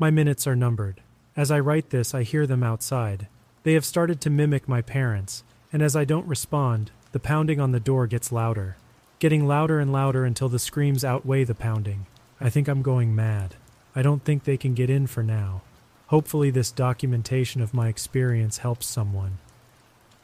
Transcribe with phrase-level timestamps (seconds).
[0.00, 1.02] My minutes are numbered.
[1.36, 3.28] As I write this, I hear them outside.
[3.64, 7.72] They have started to mimic my parents, and as I don't respond, the pounding on
[7.72, 8.78] the door gets louder,
[9.18, 12.06] getting louder and louder until the screams outweigh the pounding.
[12.40, 13.56] I think I'm going mad.
[13.94, 15.60] I don't think they can get in for now.
[16.06, 19.36] Hopefully, this documentation of my experience helps someone.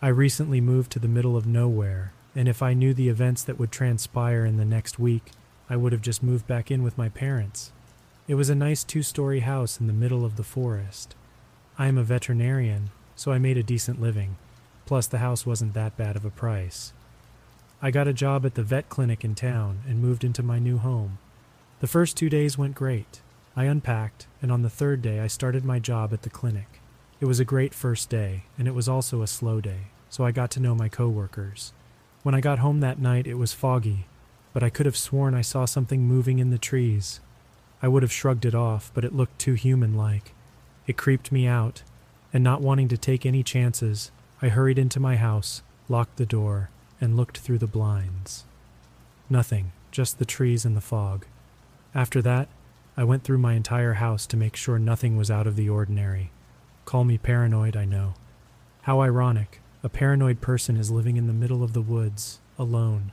[0.01, 3.59] I recently moved to the middle of nowhere, and if I knew the events that
[3.59, 5.33] would transpire in the next week,
[5.69, 7.73] I would have just moved back in with my parents.
[8.29, 11.15] It was a nice two story house in the middle of the forest.
[11.79, 14.37] I am a veterinarian, so I made a decent living.
[14.85, 16.93] Plus, the house wasn't that bad of a price.
[17.81, 20.79] I got a job at the vet clinic in town and moved into my new
[20.79, 21.19] home.
[21.79, 23.21] The first two days went great.
[23.55, 26.81] I unpacked, and on the third day, I started my job at the clinic.
[27.21, 30.33] It was a great first day, and it was also a slow day, so I
[30.33, 31.73] got to know my coworkers.
[32.25, 34.07] When I got home that night, it was foggy,
[34.53, 37.21] but I could have sworn I saw something moving in the trees.
[37.87, 40.33] I would have shrugged it off, but it looked too human like.
[40.89, 41.85] It creeped me out,
[42.33, 44.11] and not wanting to take any chances,
[44.43, 46.69] I hurried into my house, locked the door,
[47.01, 48.43] and looked through the blinds.
[49.31, 51.27] Nothing, just the trees and the fog.
[51.95, 52.49] After that,
[52.97, 56.33] I went through my entire house to make sure nothing was out of the ordinary.
[56.87, 58.15] Call me paranoid, I know.
[58.83, 59.61] How ironic.
[59.85, 63.13] A paranoid person is living in the middle of the woods, alone.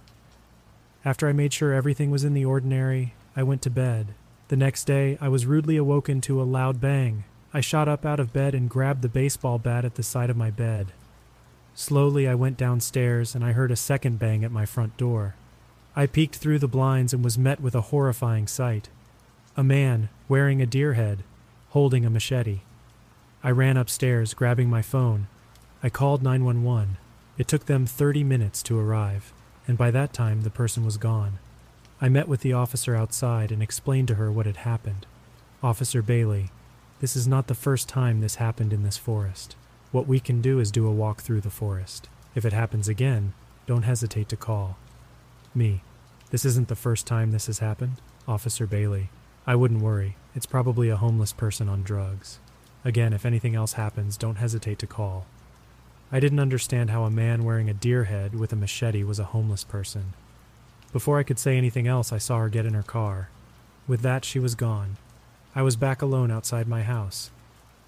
[1.06, 4.16] After I made sure everything was in the ordinary, I went to bed.
[4.50, 7.24] The next day, I was rudely awoken to a loud bang.
[7.54, 10.38] I shot up out of bed and grabbed the baseball bat at the side of
[10.38, 10.92] my bed.
[11.76, 15.36] Slowly, I went downstairs and I heard a second bang at my front door.
[15.96, 18.90] I peeked through the blinds and was met with a horrifying sight
[19.56, 21.24] a man wearing a deer head,
[21.70, 22.62] holding a machete.
[23.44, 25.28] I ran upstairs, grabbing my phone.
[25.84, 26.98] I called 911.
[27.38, 29.31] It took them 30 minutes to arrive,
[29.68, 31.38] and by that time the person was gone.
[32.03, 35.06] I met with the officer outside and explained to her what had happened.
[35.64, 36.50] Officer Bailey,
[37.00, 39.56] this is not the first time this happened in this forest.
[39.94, 42.09] What we can do is do a walk through the forest.
[42.36, 43.31] If it happens again,
[43.68, 44.75] don't hesitate to call.
[45.56, 45.81] Me,
[46.30, 48.02] this isn't the first time this has happened.
[48.28, 49.09] Officer Bailey,
[49.47, 50.18] I wouldn't worry.
[50.36, 52.40] It's probably a homeless person on drugs.
[52.84, 55.25] Again, if anything else happens, don't hesitate to call.
[56.12, 59.31] I didn't understand how a man wearing a deer head with a machete was a
[59.31, 60.16] homeless person.
[60.94, 63.30] Before I could say anything else, I saw her get in her car.
[63.88, 64.98] With that, she was gone.
[65.56, 67.31] I was back alone outside my house.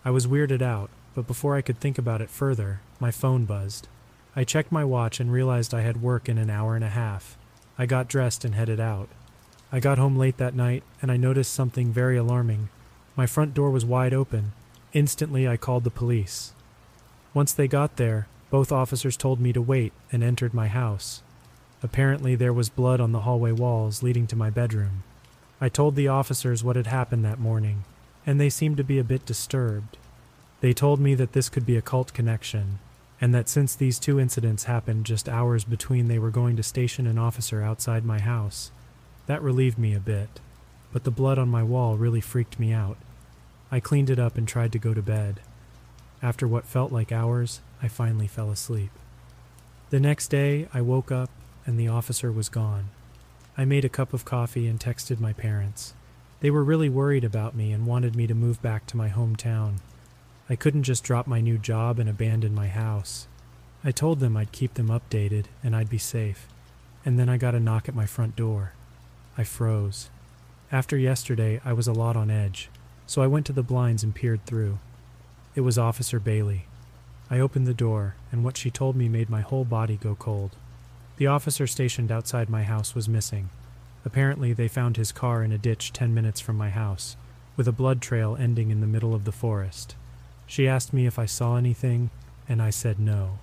[0.04, 3.88] I was weirded out, but before I could think about it further, my phone buzzed.
[4.36, 7.38] I checked my watch and realized I had work in an hour and a half.
[7.78, 9.08] I got dressed and headed out.
[9.72, 12.70] I got home late that night and I noticed something very alarming.
[13.16, 14.54] My front door was wide open.
[14.94, 16.54] Instantly, I called the police.
[17.36, 21.22] Once they got there, both officers told me to wait and entered my house.
[21.86, 25.04] Apparently, there was blood on the hallway walls leading to my bedroom.
[25.62, 27.84] I told the officers what had happened that morning,
[28.26, 29.96] and they seemed to be a bit disturbed.
[30.62, 32.80] They told me that this could be a cult connection,
[33.22, 37.06] and that since these two incidents happened just hours between they were going to station
[37.06, 38.72] an officer outside my house,
[39.28, 40.40] that relieved me a bit,
[40.92, 42.98] but the blood on my wall really freaked me out.
[43.72, 45.40] I cleaned it up and tried to go to bed.
[46.24, 48.90] After what felt like hours, I finally fell asleep.
[49.92, 51.30] The next day, I woke up
[51.66, 52.90] and the officer was gone.
[53.58, 55.94] I made a cup of coffee and texted my parents.
[56.42, 59.76] They were really worried about me and wanted me to move back to my hometown.
[60.50, 63.28] I couldn't just drop my new job and abandon my house.
[63.84, 66.48] I told them I'd keep them updated and I'd be safe.
[67.06, 68.74] And then I got a knock at my front door.
[69.38, 70.10] I froze.
[70.72, 72.70] After yesterday, I was a lot on edge,
[73.06, 74.80] so I went to the blinds and peered through.
[75.56, 76.66] It was Officer Bailey.
[77.30, 80.56] I opened the door, and what she told me made my whole body go cold.
[81.18, 83.50] The officer stationed outside my house was missing.
[84.04, 87.16] Apparently, they found his car in a ditch ten minutes from my house,
[87.56, 89.96] with a blood trail ending in the middle of the forest.
[90.46, 92.10] She asked me if I saw anything,
[92.50, 93.40] and I said no.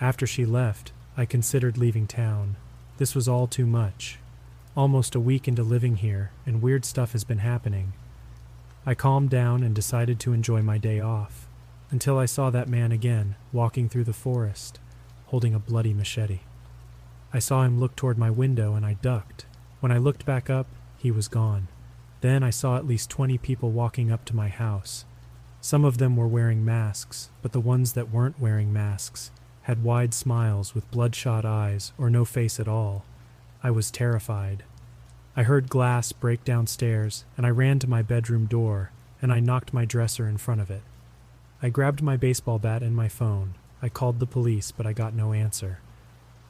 [0.00, 2.56] After she left, I considered leaving town.
[2.98, 4.18] This was all too much.
[4.76, 7.94] Almost a week into living here, and weird stuff has been happening.
[8.84, 11.48] I calmed down and decided to enjoy my day off,
[11.90, 14.78] until I saw that man again, walking through the forest,
[15.26, 16.40] holding a bloody machete.
[17.32, 19.46] I saw him look toward my window and I ducked.
[19.80, 20.66] When I looked back up,
[20.98, 21.68] he was gone.
[22.20, 25.04] Then I saw at least 20 people walking up to my house.
[25.60, 29.30] Some of them were wearing masks, but the ones that weren't wearing masks
[29.62, 33.04] had wide smiles with bloodshot eyes or no face at all.
[33.62, 34.64] I was terrified.
[35.36, 38.90] I heard glass break downstairs, and I ran to my bedroom door,
[39.22, 40.82] and I knocked my dresser in front of it.
[41.62, 43.54] I grabbed my baseball bat and my phone.
[43.82, 45.80] I called the police, but I got no answer.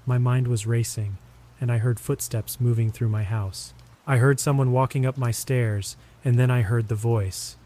[0.06, 1.18] My mind was racing,
[1.60, 3.74] and I heard footsteps moving through my house.
[4.06, 7.56] I heard someone walking up my stairs, and then I heard the voice.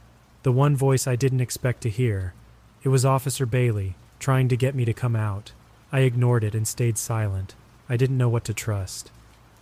[0.42, 2.34] The one voice I didn't expect to hear.
[2.82, 5.52] It was Officer Bailey, trying to get me to come out.
[5.92, 7.54] I ignored it and stayed silent.
[7.88, 9.10] I didn't know what to trust.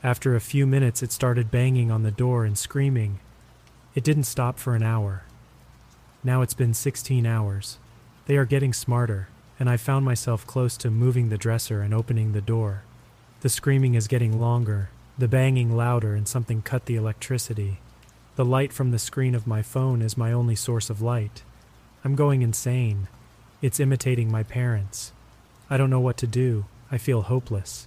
[0.03, 3.21] After a few minutes, it started banging on the door and screaming.
[3.95, 5.23] It didn't stop for an hour.
[6.25, 7.79] Now it's been 16 hours.
[8.27, 9.29] They are getting smarter,
[9.63, 12.83] and I found myself close to moving the dresser and opening the door.
[13.43, 17.79] The screaming is getting longer, the banging louder, and something cut the electricity.
[18.35, 21.45] The light from the screen of my phone is my only source of light.
[22.05, 23.07] I'm going insane.
[23.61, 25.13] It's imitating my parents.
[25.71, 26.65] I don't know what to do.
[26.91, 27.87] I feel hopeless.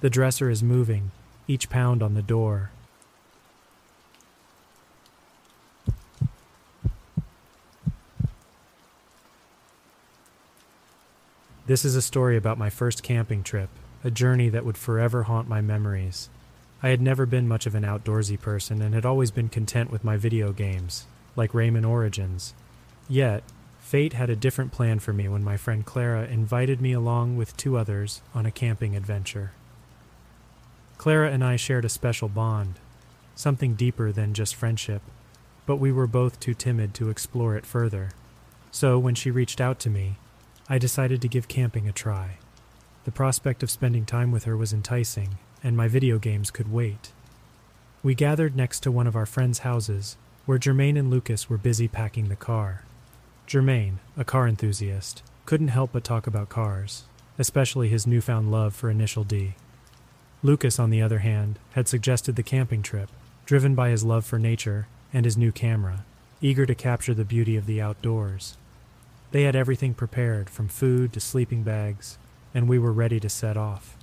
[0.00, 1.10] The dresser is moving,
[1.46, 2.70] each pound on the door.
[11.72, 13.70] This is a story about my first camping trip,
[14.04, 16.28] a journey that would forever haunt my memories.
[16.82, 20.04] I had never been much of an outdoorsy person and had always been content with
[20.04, 22.52] my video games, like Rayman Origins.
[23.08, 23.42] Yet,
[23.80, 27.56] fate had a different plan for me when my friend Clara invited me along with
[27.56, 29.52] two others on a camping adventure.
[30.98, 32.80] Clara and I shared a special bond,
[33.34, 35.00] something deeper than just friendship,
[35.64, 38.10] but we were both too timid to explore it further.
[38.70, 40.16] So, when she reached out to me,
[40.68, 42.38] I decided to give camping a try.
[43.04, 47.12] The prospect of spending time with her was enticing, and my video games could wait.
[48.02, 50.16] We gathered next to one of our friends' houses,
[50.46, 52.82] where Germaine and Lucas were busy packing the car.
[53.46, 57.04] Germaine, a car enthusiast, couldn't help but talk about cars,
[57.38, 59.54] especially his newfound love for Initial D.
[60.42, 63.08] Lucas, on the other hand, had suggested the camping trip,
[63.46, 66.04] driven by his love for nature and his new camera,
[66.40, 68.56] eager to capture the beauty of the outdoors.
[69.32, 72.18] They had everything prepared, from food to sleeping bags,
[72.54, 73.96] and we were ready to set off.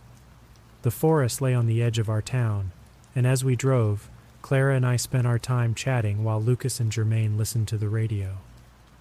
[0.81, 2.72] The forest lay on the edge of our town,
[3.16, 4.10] and as we drove,
[4.42, 8.38] Clara and I spent our time chatting while Lucas and Germain listened to the radio.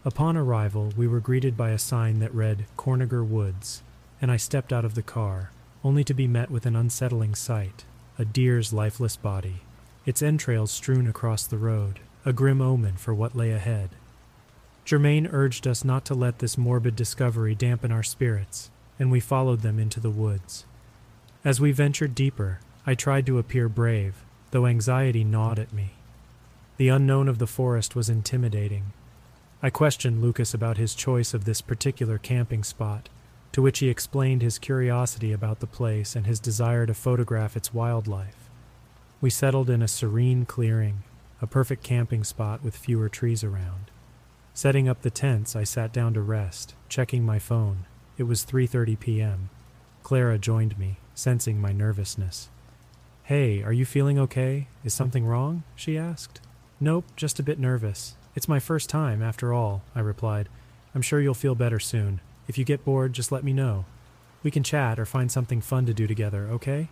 [0.05, 3.83] Upon arrival, we were greeted by a sign that read Corniger Woods,
[4.21, 5.51] and I stepped out of the car,
[5.83, 7.85] only to be met with an unsettling sight
[8.19, 9.63] a deer's lifeless body,
[10.05, 13.91] its entrails strewn across the road, a grim omen for what lay ahead.
[14.89, 19.61] Germain urged us not to let this morbid discovery dampen our spirits, and we followed
[19.61, 20.65] them into the woods.
[21.45, 25.91] As we ventured deeper, I tried to appear brave, though anxiety gnawed at me.
[26.79, 28.95] The unknown of the forest was intimidating.
[29.63, 33.11] I questioned Lucas about his choice of this particular camping spot,
[33.53, 37.75] to which he explained his curiosity about the place and his desire to photograph its
[37.75, 38.49] wildlife.
[39.21, 41.03] We settled in a serene clearing,
[41.43, 43.91] a perfect camping spot with fewer trees around.
[44.59, 47.87] Setting up the tents, I sat down to rest, checking my phone.
[48.17, 49.51] It was 3:30 p.m.
[50.03, 52.49] Clara joined me, sensing my nervousness.
[53.23, 54.67] Hey, are you feeling okay?
[54.83, 55.63] Is something wrong?
[55.77, 56.41] she asked.
[56.81, 58.17] Nope, just a bit nervous.
[58.35, 60.49] It's my first time, after all, I replied.
[60.93, 62.21] I'm sure you'll feel better soon.
[62.49, 63.85] If you get bored, just let me know.
[64.43, 66.89] We can chat or find something fun to do together, okay?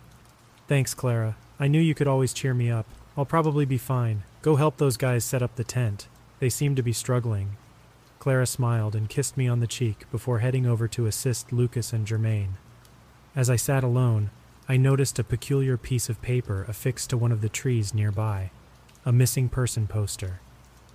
[0.69, 1.35] Thanks, Clara.
[1.59, 2.85] I knew you could always cheer me up.
[3.17, 4.23] I'll probably be fine.
[4.41, 6.07] Go help those guys set up the tent.
[6.39, 7.57] They seemed to be struggling.
[8.19, 12.05] Clara smiled and kissed me on the cheek before heading over to assist Lucas and
[12.05, 12.57] Germain.
[13.35, 14.31] As I sat alone,
[14.67, 18.51] I noticed a peculiar piece of paper affixed to one of the trees nearby
[19.05, 20.41] a missing person poster.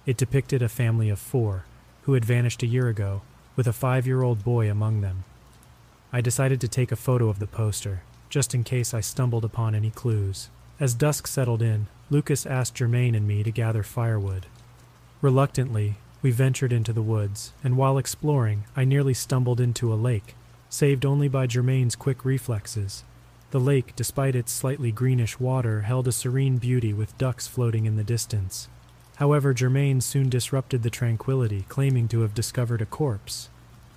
[0.04, 1.64] It depicted a family of four
[2.02, 3.22] who had vanished a year ago,
[3.56, 5.24] with a five year old boy among them.
[6.12, 9.74] I decided to take a photo of the poster, just in case I stumbled upon
[9.74, 10.50] any clues.
[10.78, 14.44] As dusk settled in, Lucas asked Germain and me to gather firewood.
[15.22, 20.34] Reluctantly, we ventured into the woods, and while exploring, I nearly stumbled into a lake,
[20.68, 23.04] saved only by Germain's quick reflexes.
[23.52, 27.94] The lake, despite its slightly greenish water, held a serene beauty with ducks floating in
[27.94, 28.68] the distance.
[29.16, 33.48] However, Germain soon disrupted the tranquility, claiming to have discovered a corpse.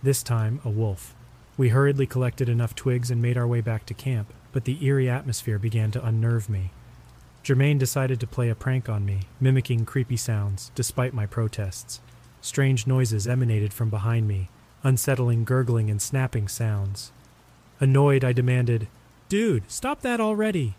[0.04, 1.16] This time, a wolf.
[1.58, 5.10] We hurriedly collected enough twigs and made our way back to camp, but the eerie
[5.10, 6.70] atmosphere began to unnerve me.
[7.46, 12.02] Germain decided to play a prank on me, mimicking creepy sounds, despite my protests.
[12.42, 14.50] Strange noises emanated from behind me,
[14.82, 17.12] unsettling gurgling and snapping sounds.
[17.80, 18.88] Annoyed, I demanded,
[19.30, 20.74] Dude, stop that already!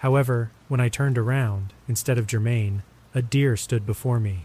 [0.00, 2.82] However, when I turned around, instead of Germain,
[3.14, 4.44] A deer stood before me.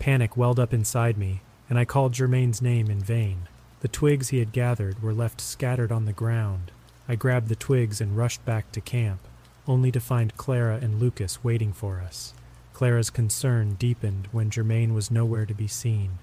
[0.00, 1.40] Panic welled up inside me,
[1.70, 3.46] and I called Germain's name in vain.
[3.78, 6.72] The twigs he had gathered were left scattered on the ground.
[7.08, 9.20] I grabbed the twigs and rushed back to camp,
[9.66, 12.34] only to find Clara and Lucas waiting for us.
[12.72, 16.18] Clara's concern deepened when Germain was nowhere to be seen.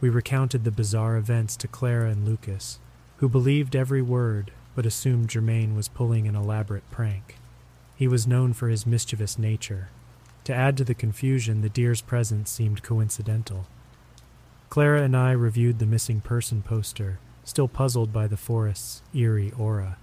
[0.00, 2.78] We recounted the bizarre events to Clara and Lucas,
[3.18, 7.36] who believed every word but assumed Germain was pulling an elaborate prank.
[7.96, 9.88] He was known for his mischievous nature.
[10.44, 13.66] To add to the confusion, the deer's presence seemed coincidental.
[14.68, 19.96] Clara and I reviewed the missing person poster, still puzzled by the forest's eerie aura.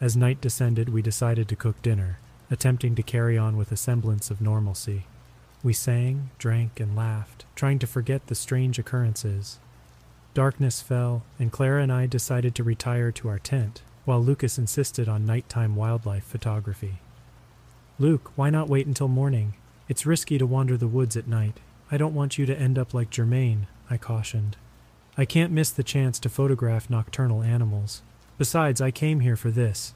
[0.00, 2.18] As night descended, we decided to cook dinner,
[2.50, 5.04] attempting to carry on with a semblance of normalcy.
[5.62, 9.58] We sang, drank, and laughed, trying to forget the strange occurrences.
[10.32, 15.06] Darkness fell, and Clara and I decided to retire to our tent, while Lucas insisted
[15.06, 17.00] on nighttime wildlife photography.
[17.98, 19.52] Luke, why not wait until morning?
[19.86, 21.60] It's risky to wander the woods at night.
[21.90, 24.56] I don't want you to end up like Germain, I cautioned.
[25.18, 28.00] I can't miss the chance to photograph nocturnal animals.
[28.40, 29.92] Besides, I came here for this.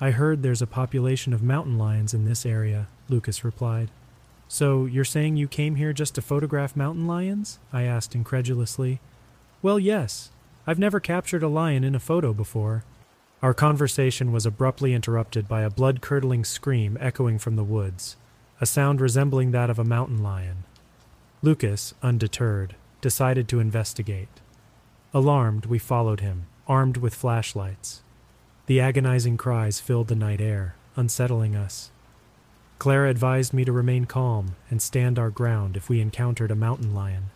[0.00, 3.88] I heard there's a population of mountain lions in this area, Lucas replied.
[4.48, 7.60] So, you're saying you came here just to photograph mountain lions?
[7.72, 8.98] I asked incredulously.
[9.62, 10.30] Well, yes.
[10.66, 12.82] I've never captured a lion in a photo before.
[13.40, 18.16] Our conversation was abruptly interrupted by a blood curdling scream echoing from the woods,
[18.60, 20.64] a sound resembling that of a mountain lion.
[21.42, 24.40] Lucas, undeterred, decided to investigate.
[25.12, 28.02] Alarmed, we followed him armed with flashlights.
[28.66, 31.90] The agonizing cries filled the night air, unsettling us.
[32.78, 36.94] Clara advised me to remain calm and stand our ground if we encountered a mountain
[36.94, 37.30] lion.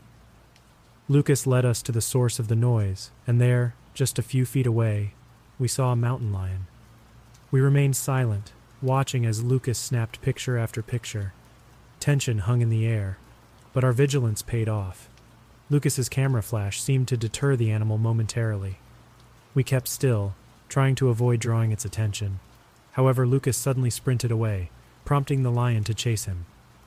[1.09, 4.67] Lucas led us to the source of the noise, and there, just a few feet
[4.67, 5.15] away,
[5.59, 6.67] we saw a mountain lion.
[7.51, 11.33] We remained silent, watching as Lucas snapped picture after picture.
[11.99, 13.19] Tension hung in the air,
[13.73, 15.09] but our vigilance paid off.
[15.71, 18.79] Lucas's camera flash seemed to deter the animal momentarily.
[19.59, 20.37] We kept still,
[20.69, 22.39] trying to avoid drawing its attention.
[22.93, 24.71] However, Lucas suddenly sprinted away,
[25.05, 26.47] prompting the lion to chase him.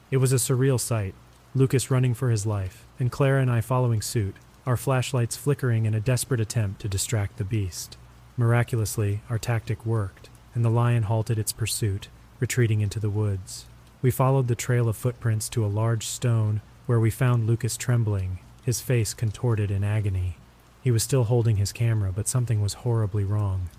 [0.09, 1.13] It was a surreal sight,
[1.53, 5.93] Lucas running for his life, and Clara and I following suit, our flashlights flickering in
[5.93, 7.97] a desperate attempt to distract the beast.
[8.37, 12.07] Miraculously, our tactic worked, and the lion halted its pursuit,
[12.39, 13.65] retreating into the woods.
[14.01, 18.39] We followed the trail of footprints to a large stone where we found Lucas trembling,
[18.63, 20.37] his face contorted in agony.
[20.83, 23.69] He was still holding his camera, but something was horribly wrong.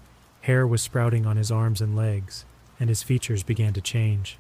[0.43, 2.45] Hair was sprouting on his arms and legs,
[2.79, 4.39] and his features began to change.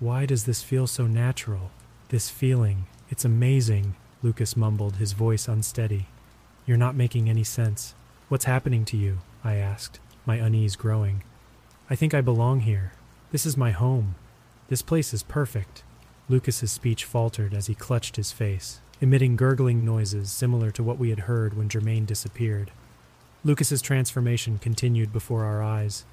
[0.00, 1.70] Why does this feel so natural?
[2.08, 6.06] This feeling, it's amazing, Lucas mumbled, his voice unsteady.
[6.66, 7.94] You're not making any sense.
[8.28, 9.18] What's happening to you?
[9.42, 11.22] I asked, my unease growing.
[11.90, 12.92] I think I belong here.
[13.30, 14.14] This is my home.
[14.68, 15.82] This place is perfect.
[16.28, 21.10] Lucas's speech faltered as he clutched his face emitting gurgling noises similar to what we
[21.10, 22.70] had heard when Germain disappeared.
[23.44, 26.06] Lucas's transformation continued before our eyes.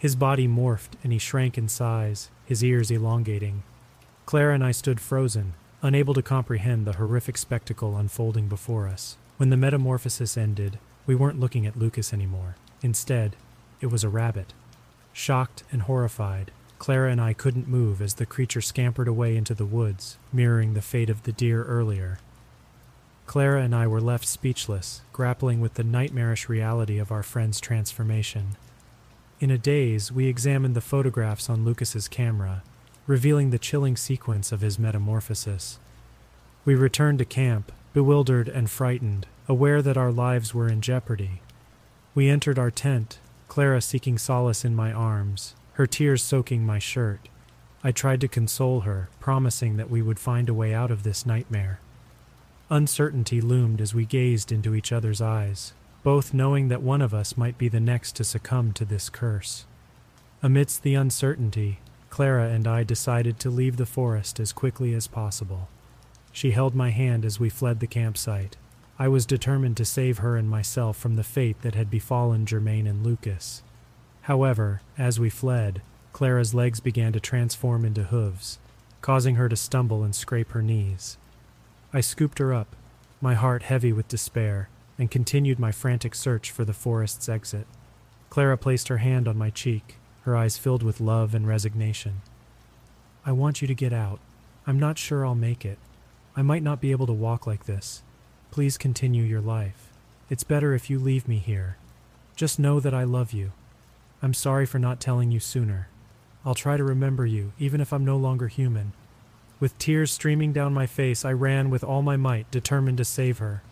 [0.00, 3.62] His body morphed and he shrank in size, his ears elongating.
[4.26, 9.16] Clara and I stood frozen, unable to comprehend the horrific spectacle unfolding before us.
[9.36, 12.56] When the metamorphosis ended, we weren't looking at Lucas anymore.
[12.82, 13.36] Instead,
[13.80, 14.52] it was a rabbit.
[15.12, 19.64] Shocked and horrified, Clara and I couldn't move as the creature scampered away into the
[19.64, 22.18] woods, mirroring the fate of the deer earlier.
[23.32, 28.58] Clara and I were left speechless, grappling with the nightmarish reality of our friend's transformation.
[29.40, 32.62] In a daze, we examined the photographs on Lucas's camera,
[33.06, 35.78] revealing the chilling sequence of his metamorphosis.
[36.66, 41.40] We returned to camp, bewildered and frightened, aware that our lives were in jeopardy.
[42.14, 47.30] We entered our tent, Clara seeking solace in my arms, her tears soaking my shirt.
[47.82, 51.24] I tried to console her, promising that we would find a way out of this
[51.24, 51.80] nightmare.
[52.72, 57.36] Uncertainty loomed as we gazed into each other's eyes, both knowing that one of us
[57.36, 59.66] might be the next to succumb to this curse.
[60.42, 65.68] Amidst the uncertainty, Clara and I decided to leave the forest as quickly as possible.
[66.32, 68.56] She held my hand as we fled the campsite.
[68.98, 72.86] I was determined to save her and myself from the fate that had befallen Germain
[72.86, 73.62] and Lucas.
[74.22, 75.82] However, as we fled,
[76.14, 78.58] Clara's legs began to transform into hooves,
[79.02, 81.18] causing her to stumble and scrape her knees.
[81.94, 82.74] I scooped her up,
[83.20, 84.68] my heart heavy with despair,
[84.98, 87.66] and continued my frantic search for the forest's exit.
[88.30, 92.22] Clara placed her hand on my cheek, her eyes filled with love and resignation.
[93.26, 94.20] I want you to get out.
[94.66, 95.78] I'm not sure I'll make it.
[96.34, 98.02] I might not be able to walk like this.
[98.50, 99.90] Please continue your life.
[100.30, 101.76] It's better if you leave me here.
[102.36, 103.52] Just know that I love you.
[104.22, 105.88] I'm sorry for not telling you sooner.
[106.44, 108.92] I'll try to remember you, even if I'm no longer human.
[109.62, 113.38] With tears streaming down my face, I ran with all my might, determined to save
[113.38, 113.62] her.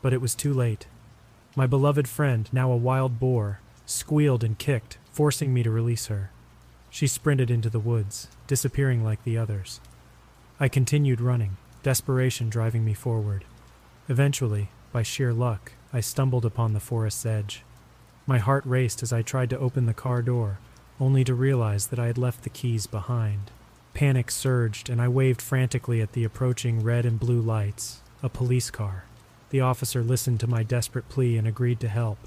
[0.00, 0.86] But it was too late.
[1.56, 6.30] My beloved friend, now a wild boar, squealed and kicked, forcing me to release her.
[6.90, 9.80] She sprinted into the woods, disappearing like the others.
[10.60, 13.44] I continued running, desperation driving me forward.
[14.08, 17.64] Eventually, by sheer luck, I stumbled upon the forest's edge.
[18.28, 20.60] My heart raced as I tried to open the car door,
[21.00, 23.50] only to realize that I had left the keys behind.
[23.94, 28.70] Panic surged, and I waved frantically at the approaching red and blue lights a police
[28.70, 29.04] car.
[29.50, 32.18] The officer listened to my desperate plea and agreed to help.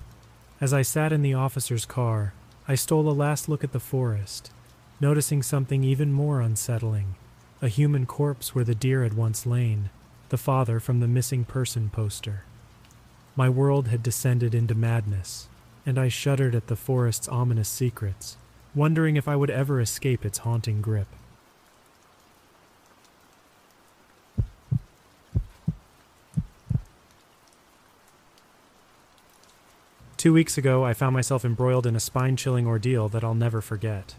[0.62, 2.34] As I sat in the officer's car,
[2.68, 4.52] I stole a last look at the forest,
[5.00, 7.16] noticing something even more unsettling
[7.62, 9.90] a human corpse where the deer had once lain,
[10.30, 12.44] the father from the missing person poster.
[13.36, 15.48] My world had descended into madness,
[15.86, 18.38] and I shuddered at the forest's ominous secrets,
[18.76, 21.08] wondering if I would ever escape its haunting grip.
[30.26, 33.62] Two weeks ago, I found myself embroiled in a spine chilling ordeal that I'll never
[33.62, 34.16] forget.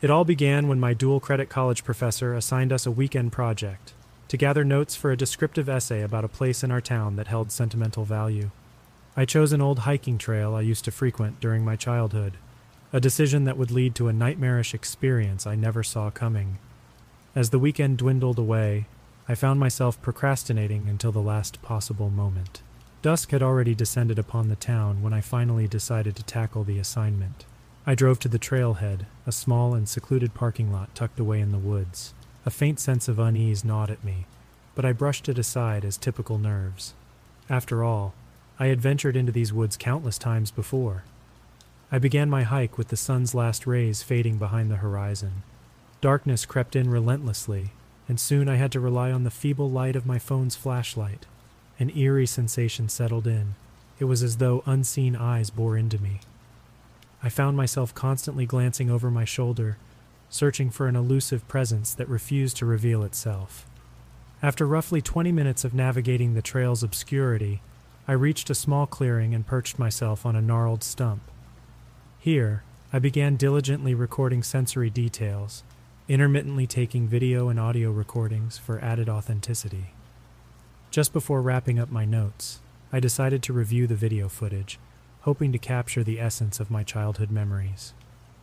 [0.00, 3.92] It all began when my dual credit college professor assigned us a weekend project
[4.28, 7.50] to gather notes for a descriptive essay about a place in our town that held
[7.50, 8.52] sentimental value.
[9.16, 12.34] I chose an old hiking trail I used to frequent during my childhood,
[12.92, 16.58] a decision that would lead to a nightmarish experience I never saw coming.
[17.34, 18.86] As the weekend dwindled away,
[19.28, 22.62] I found myself procrastinating until the last possible moment.
[23.02, 27.44] Dusk had already descended upon the town when I finally decided to tackle the assignment.
[27.84, 31.58] I drove to the trailhead, a small and secluded parking lot tucked away in the
[31.58, 32.14] woods.
[32.46, 34.26] A faint sense of unease gnawed at me,
[34.76, 36.94] but I brushed it aside as typical nerves.
[37.50, 38.14] After all,
[38.60, 41.02] I had ventured into these woods countless times before.
[41.90, 45.42] I began my hike with the sun's last rays fading behind the horizon.
[46.00, 47.72] Darkness crept in relentlessly,
[48.08, 51.26] and soon I had to rely on the feeble light of my phone's flashlight.
[51.82, 53.56] An eerie sensation settled in.
[53.98, 56.20] It was as though unseen eyes bore into me.
[57.24, 59.78] I found myself constantly glancing over my shoulder,
[60.30, 63.66] searching for an elusive presence that refused to reveal itself.
[64.44, 67.62] After roughly 20 minutes of navigating the trail's obscurity,
[68.06, 71.22] I reached a small clearing and perched myself on a gnarled stump.
[72.20, 75.64] Here, I began diligently recording sensory details,
[76.06, 79.94] intermittently taking video and audio recordings for added authenticity.
[80.92, 82.60] Just before wrapping up my notes,
[82.92, 84.78] I decided to review the video footage,
[85.22, 87.94] hoping to capture the essence of my childhood memories.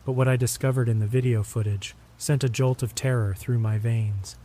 [0.04, 3.78] But what I discovered in the video footage sent a jolt of terror through my
[3.78, 4.36] veins.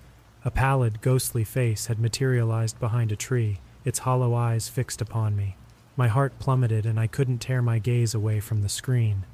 [0.43, 5.55] A pallid, ghostly face had materialized behind a tree, its hollow eyes fixed upon me.
[5.97, 9.25] My heart plummeted and I couldn't tear my gaze away from the screen.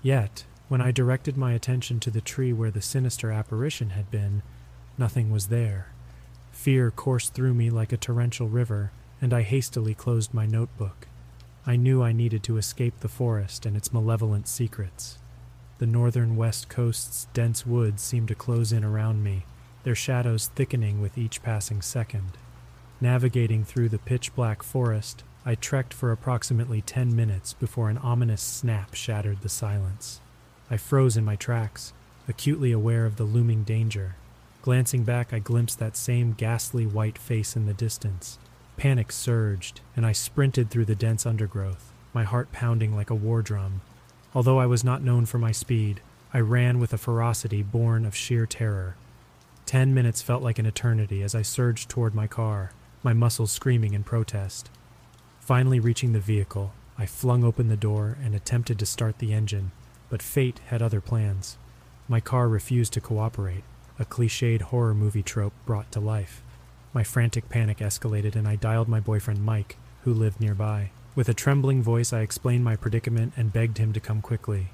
[0.00, 4.42] Yet, when I directed my attention to the tree where the sinister apparition had been,
[4.96, 5.91] nothing was there.
[6.62, 11.08] Fear coursed through me like a torrential river, and I hastily closed my notebook.
[11.66, 15.18] I knew I needed to escape the forest and its malevolent secrets.
[15.78, 19.44] The northern west coast's dense woods seemed to close in around me,
[19.82, 22.38] their shadows thickening with each passing second.
[23.00, 28.40] Navigating through the pitch black forest, I trekked for approximately ten minutes before an ominous
[28.40, 30.20] snap shattered the silence.
[30.70, 31.92] I froze in my tracks,
[32.28, 34.14] acutely aware of the looming danger.
[34.62, 38.38] Glancing back, I glimpsed that same ghastly white face in the distance.
[38.76, 43.42] Panic surged, and I sprinted through the dense undergrowth, my heart pounding like a war
[43.42, 43.80] drum.
[44.36, 46.00] Although I was not known for my speed,
[46.32, 48.94] I ran with a ferocity born of sheer terror.
[49.66, 52.70] Ten minutes felt like an eternity as I surged toward my car,
[53.02, 54.70] my muscles screaming in protest.
[55.40, 59.72] Finally reaching the vehicle, I flung open the door and attempted to start the engine,
[60.08, 61.58] but fate had other plans.
[62.06, 63.64] My car refused to cooperate
[64.02, 66.42] a cliched horror movie trope brought to life.
[66.92, 70.90] My frantic panic escalated, and I dialed my boyfriend Mike, who lived nearby.
[71.14, 74.66] With a trembling voice, I explained my predicament and begged him to come quickly.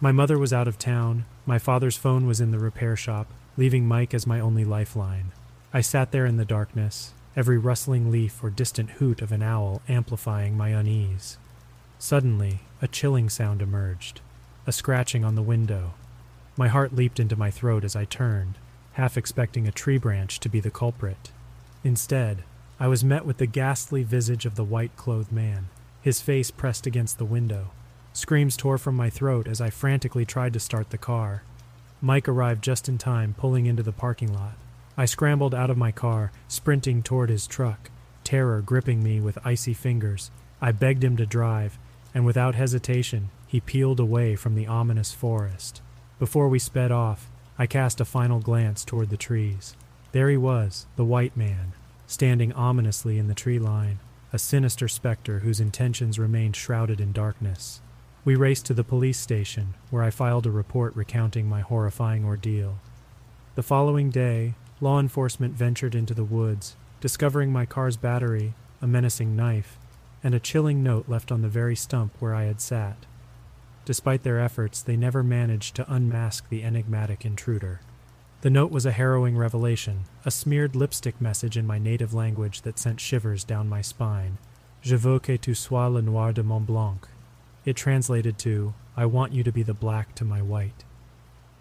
[0.00, 3.86] My mother was out of town, my father's phone was in the repair shop, leaving
[3.86, 5.30] Mike as my only lifeline.
[5.72, 9.82] I sat there in the darkness, every rustling leaf or distant hoot of an owl
[9.88, 11.38] amplifying my unease.
[12.00, 14.20] Suddenly, a chilling sound emerged
[14.66, 15.92] a scratching on the window.
[16.56, 18.54] My heart leaped into my throat as I turned,
[18.94, 21.30] half expecting a tree branch to be the culprit.
[21.84, 22.44] Instead,
[22.80, 25.68] I was met with the ghastly visage of the white clothed man,
[26.00, 27.70] his face pressed against the window.
[28.12, 31.42] Screams tore from my throat as I frantically tried to start the car.
[32.00, 34.54] Mike arrived just in time, pulling into the parking lot.
[34.96, 37.90] I scrambled out of my car, sprinting toward his truck,
[38.22, 40.30] terror gripping me with icy fingers.
[40.60, 41.78] I begged him to drive,
[42.14, 45.82] and without hesitation, he peeled away from the ominous forest.
[46.20, 49.76] Before we sped off, I cast a final glance toward the trees.
[50.10, 51.72] There he was, the white man,
[52.06, 54.00] standing ominously in the tree line,
[54.32, 57.80] a sinister specter whose intentions remained shrouded in darkness.
[58.24, 62.78] We raced to the police station, where I filed a report recounting my horrifying ordeal.
[63.54, 69.36] The following day, law enforcement ventured into the woods, discovering my car's battery, a menacing
[69.36, 69.78] knife,
[70.24, 72.96] and a chilling note left on the very stump where I had sat.
[73.84, 77.80] Despite their efforts, they never managed to unmask the enigmatic intruder.
[78.40, 82.78] The note was a harrowing revelation, a smeared lipstick message in my native language that
[82.78, 84.38] sent shivers down my spine.
[84.82, 87.08] Je veux que tu sois le noir de mon blanc.
[87.64, 90.84] It translated to, I want you to be the black to my white.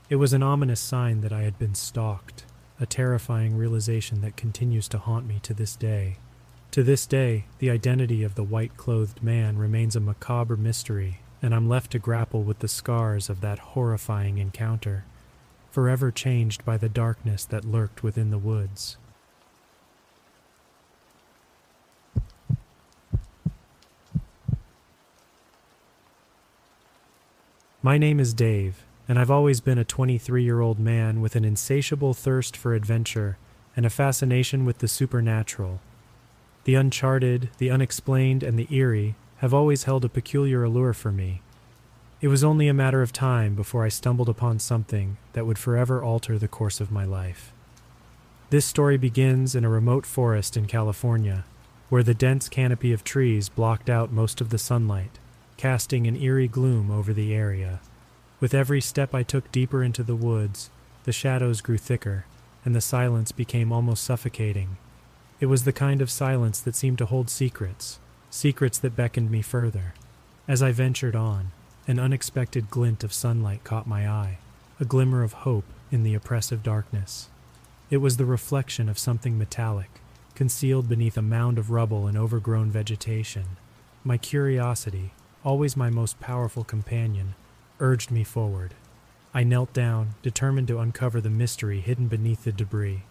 [0.09, 2.43] It was an ominous sign that I had been stalked,
[2.79, 6.17] a terrifying realization that continues to haunt me to this day.
[6.71, 11.53] To this day, the identity of the white clothed man remains a macabre mystery, and
[11.53, 15.03] I'm left to grapple with the scars of that horrifying encounter,
[15.69, 18.95] forever changed by the darkness that lurked within the woods.
[27.81, 31.43] My name is Dave, and I've always been a 23 year old man with an
[31.43, 33.37] insatiable thirst for adventure
[33.75, 35.81] and a fascination with the supernatural.
[36.63, 41.41] The uncharted, the unexplained, and the eerie have always held a peculiar allure for me.
[42.21, 46.01] It was only a matter of time before I stumbled upon something that would forever
[46.01, 47.51] alter the course of my life.
[48.51, 51.43] This story begins in a remote forest in California,
[51.89, 55.19] where the dense canopy of trees blocked out most of the sunlight
[55.57, 57.81] casting an eerie gloom over the area.
[58.39, 60.69] With every step I took deeper into the woods,
[61.03, 62.23] the shadows grew thicker,
[62.63, 64.77] and the silence became almost suffocating.
[65.41, 67.99] It was the kind of silence that seemed to hold secrets,
[68.33, 69.93] secrets that beckoned me further.
[70.47, 71.51] As I ventured on,
[71.87, 74.39] an unexpected glint of sunlight caught my eye,
[74.79, 77.29] a glimmer of hope in the oppressive darkness.
[77.91, 79.91] It was the reflection of something metallic,
[80.33, 83.45] concealed beneath a mound of rubble and overgrown vegetation.
[84.03, 85.11] My curiosity,
[85.45, 87.35] always my most powerful companion,
[87.79, 88.73] urged me forward.
[89.31, 93.03] I knelt down, determined to uncover the mystery hidden beneath the debris.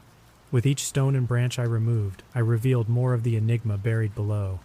[0.51, 4.59] With each stone and branch I removed, I revealed more of the enigma buried below.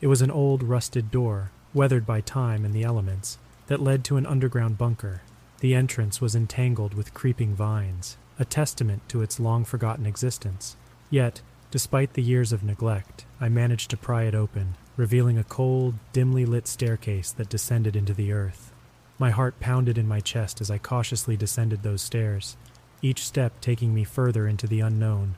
[0.00, 3.36] It was an old, rusted door, weathered by time and the elements,
[3.66, 5.20] that led to an underground bunker.
[5.60, 10.76] The entrance was entangled with creeping vines, a testament to its long forgotten existence.
[11.10, 15.96] Yet, despite the years of neglect, I managed to pry it open, revealing a cold,
[16.14, 18.72] dimly lit staircase that descended into the earth.
[19.18, 22.56] My heart pounded in my chest as I cautiously descended those stairs,
[23.02, 25.34] each step taking me further into the unknown.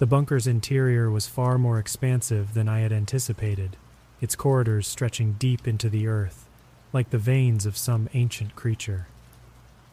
[0.00, 3.76] The bunker's interior was far more expansive than I had anticipated,
[4.20, 6.46] its corridors stretching deep into the earth,
[6.92, 9.06] like the veins of some ancient creature.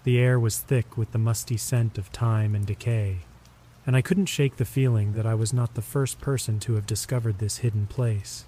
[0.04, 3.20] The air was thick with the musty scent of time and decay,
[3.86, 6.86] and I couldn't shake the feeling that I was not the first person to have
[6.86, 8.46] discovered this hidden place.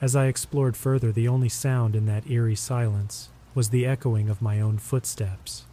[0.00, 4.42] As I explored further, the only sound in that eerie silence was the echoing of
[4.42, 5.64] my own footsteps.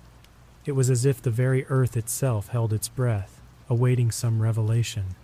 [0.66, 5.16] It was as if the very earth itself held its breath, awaiting some revelation.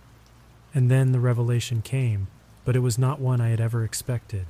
[0.74, 2.28] And then the revelation came,
[2.68, 4.44] but it was not one I had ever expected.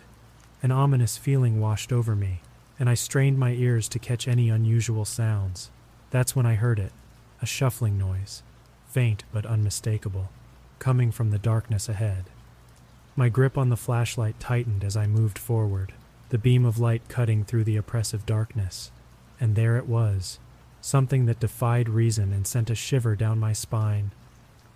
[0.60, 2.40] An ominous feeling washed over me,
[2.76, 5.70] and I strained my ears to catch any unusual sounds.
[6.10, 6.90] That's when I heard it
[7.40, 8.42] a shuffling noise,
[8.88, 10.30] faint but unmistakable,
[10.80, 12.24] coming from the darkness ahead.
[13.14, 15.92] My grip on the flashlight tightened as I moved forward,
[16.30, 18.90] the beam of light cutting through the oppressive darkness.
[19.38, 20.40] And there it was,
[20.80, 24.10] something that defied reason and sent a shiver down my spine.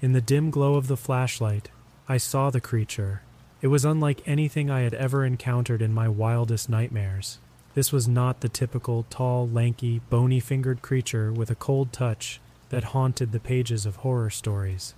[0.01, 1.71] In the dim glow of the flashlight,
[2.09, 3.23] I saw the creature.
[3.63, 7.39] It was unlike anything I had ever encountered in my wildest nightmares.
[7.75, 12.85] This was not the typical tall, lanky, bony fingered creature with a cold touch that
[12.85, 14.95] haunted the pages of horror stories.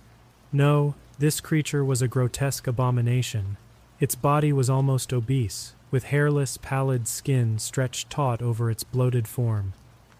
[0.51, 3.57] No, this creature was a grotesque abomination.
[3.99, 9.73] Its body was almost obese, with hairless, pallid skin stretched taut over its bloated form.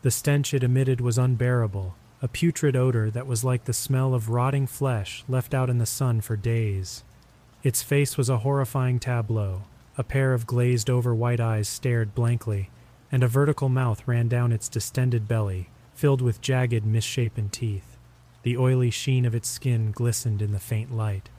[0.04, 4.30] The stench it emitted was unbearable, a putrid odor that was like the smell of
[4.30, 7.04] rotting flesh left out in the sun for days.
[7.66, 9.64] Its face was a horrifying tableau.
[9.98, 12.70] A pair of glazed over white eyes stared blankly,
[13.12, 17.98] and a vertical mouth ran down its distended belly, filled with jagged, misshapen teeth.
[18.44, 21.30] The oily sheen of its skin glistened in the faint light.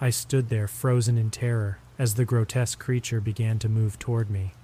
[0.00, 4.54] I stood there frozen in terror as the grotesque creature began to move toward me.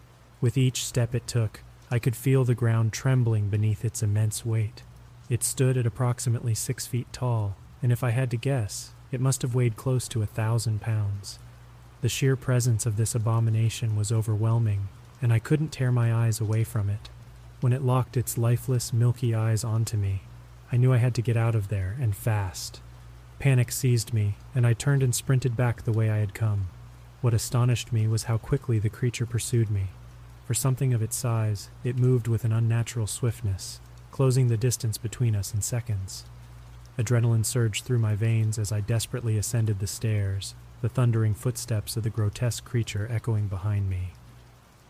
[0.41, 4.83] With each step it took, I could feel the ground trembling beneath its immense weight.
[5.31, 9.43] It stood at approximately six feet tall, and if I had to guess, it must
[9.43, 11.39] have weighed close to a thousand pounds.
[12.01, 14.89] The sheer presence of this abomination was overwhelming,
[15.21, 17.11] and I couldn't tear my eyes away from it.
[17.61, 20.23] When it locked its lifeless, milky eyes onto me,
[20.73, 22.81] I knew I had to get out of there, and fast.
[23.39, 26.69] Panic seized me, and I turned and sprinted back the way I had come.
[27.21, 29.89] What astonished me was how quickly the creature pursued me.
[30.47, 33.79] For something of its size, it moved with an unnatural swiftness,
[34.11, 36.25] closing the distance between us in seconds.
[36.99, 42.03] Adrenaline surged through my veins as I desperately ascended the stairs, the thundering footsteps of
[42.03, 44.13] the grotesque creature echoing behind me.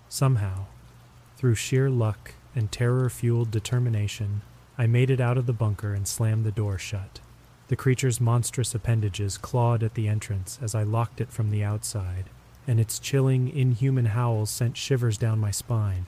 [0.09, 0.67] Somehow,
[1.37, 4.43] through sheer luck and terror fueled determination,
[4.77, 7.21] I made it out of the bunker and slammed the door shut.
[7.69, 12.25] The creature's monstrous appendages clawed at the entrance as I locked it from the outside,
[12.67, 16.07] and its chilling, inhuman howls sent shivers down my spine.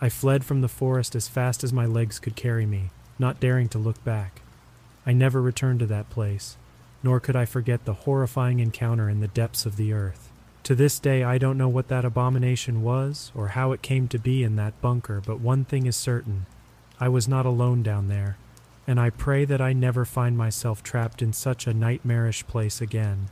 [0.00, 3.68] I fled from the forest as fast as my legs could carry me, not daring
[3.70, 4.40] to look back.
[5.06, 6.56] I never returned to that place,
[7.02, 10.30] nor could I forget the horrifying encounter in the depths of the earth.
[10.64, 14.18] To this day, I don't know what that abomination was or how it came to
[14.18, 16.46] be in that bunker, but one thing is certain
[16.98, 18.38] I was not alone down there,
[18.86, 23.28] and I pray that I never find myself trapped in such a nightmarish place again.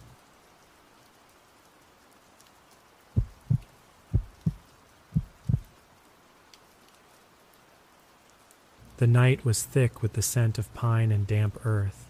[9.03, 12.07] The night was thick with the scent of pine and damp earth,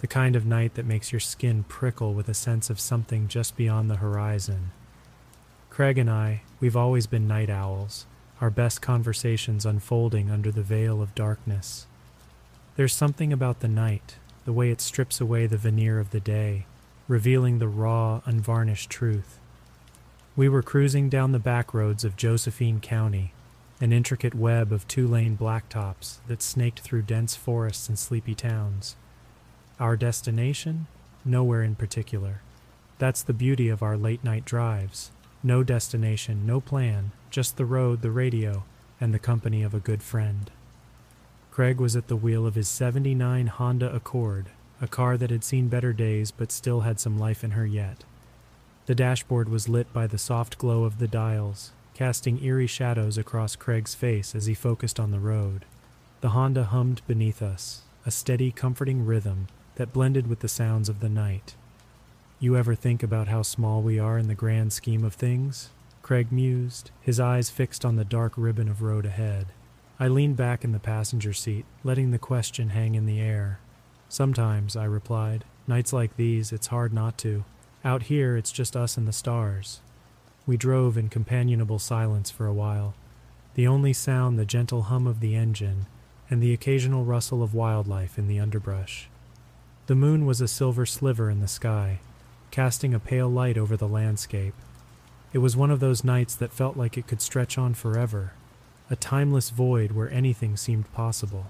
[0.00, 3.56] the kind of night that makes your skin prickle with a sense of something just
[3.56, 4.72] beyond the horizon.
[5.70, 8.06] Craig and I, we've always been night owls,
[8.40, 11.86] our best conversations unfolding under the veil of darkness.
[12.74, 16.66] There's something about the night, the way it strips away the veneer of the day,
[17.06, 19.38] revealing the raw, unvarnished truth.
[20.34, 23.32] We were cruising down the back roads of Josephine County,
[23.82, 28.94] an intricate web of two lane blacktops that snaked through dense forests and sleepy towns.
[29.80, 30.86] Our destination?
[31.24, 32.42] Nowhere in particular.
[33.00, 35.10] That's the beauty of our late night drives.
[35.42, 38.62] No destination, no plan, just the road, the radio,
[39.00, 40.52] and the company of a good friend.
[41.50, 44.46] Craig was at the wheel of his 79 Honda Accord,
[44.80, 48.04] a car that had seen better days but still had some life in her yet.
[48.86, 53.56] The dashboard was lit by the soft glow of the dials, casting eerie shadows across
[53.56, 55.64] Craig's face as he focused on the road.
[56.20, 61.00] The Honda hummed beneath us, a steady, comforting rhythm that blended with the sounds of
[61.00, 61.54] the night.
[62.38, 65.70] You ever think about how small we are in the grand scheme of things?
[66.02, 69.46] Craig mused, his eyes fixed on the dark ribbon of road ahead.
[70.00, 73.60] I leaned back in the passenger seat, letting the question hang in the air.
[74.08, 75.44] Sometimes, I replied.
[75.68, 77.44] Nights like these, it's hard not to.
[77.84, 79.80] Out here, it's just us and the stars.
[80.46, 82.94] We drove in companionable silence for a while,
[83.54, 85.86] the only sound the gentle hum of the engine
[86.28, 89.08] and the occasional rustle of wildlife in the underbrush.
[89.86, 92.00] The moon was a silver sliver in the sky,
[92.50, 94.54] casting a pale light over the landscape.
[95.32, 98.32] It was one of those nights that felt like it could stretch on forever,
[98.90, 101.46] a timeless void where anything seemed possible.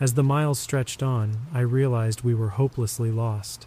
[0.00, 3.66] As the miles stretched on, I realized we were hopelessly lost.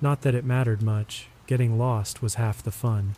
[0.00, 3.14] Not that it mattered much, getting lost was half the fun.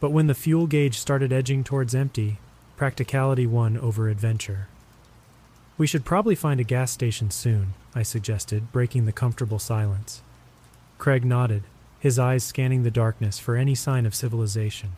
[0.00, 2.38] But when the fuel gauge started edging towards empty,
[2.76, 4.68] practicality won over adventure.
[5.76, 10.22] We should probably find a gas station soon, I suggested, breaking the comfortable silence.
[10.98, 11.62] Craig nodded,
[12.00, 14.90] his eyes scanning the darkness for any sign of civilization.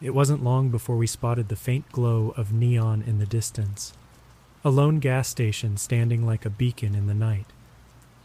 [0.00, 3.92] It wasn't long before we spotted the faint glow of neon in the distance.
[4.64, 7.46] A lone gas station standing like a beacon in the night.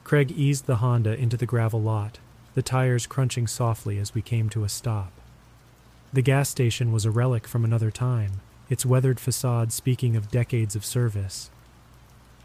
[0.03, 2.19] Craig eased the Honda into the gravel lot,
[2.55, 5.11] the tires crunching softly as we came to a stop.
[6.13, 10.75] The gas station was a relic from another time, its weathered facade speaking of decades
[10.75, 11.49] of service.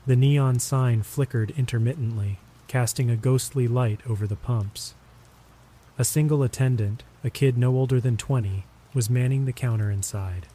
[0.06, 4.94] The neon sign flickered intermittently, casting a ghostly light over the pumps.
[5.96, 10.46] A single attendant, a kid no older than 20, was manning the counter inside.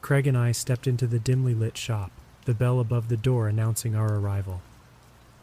[0.00, 2.12] Craig and I stepped into the dimly lit shop,
[2.44, 4.62] the bell above the door announcing our arrival.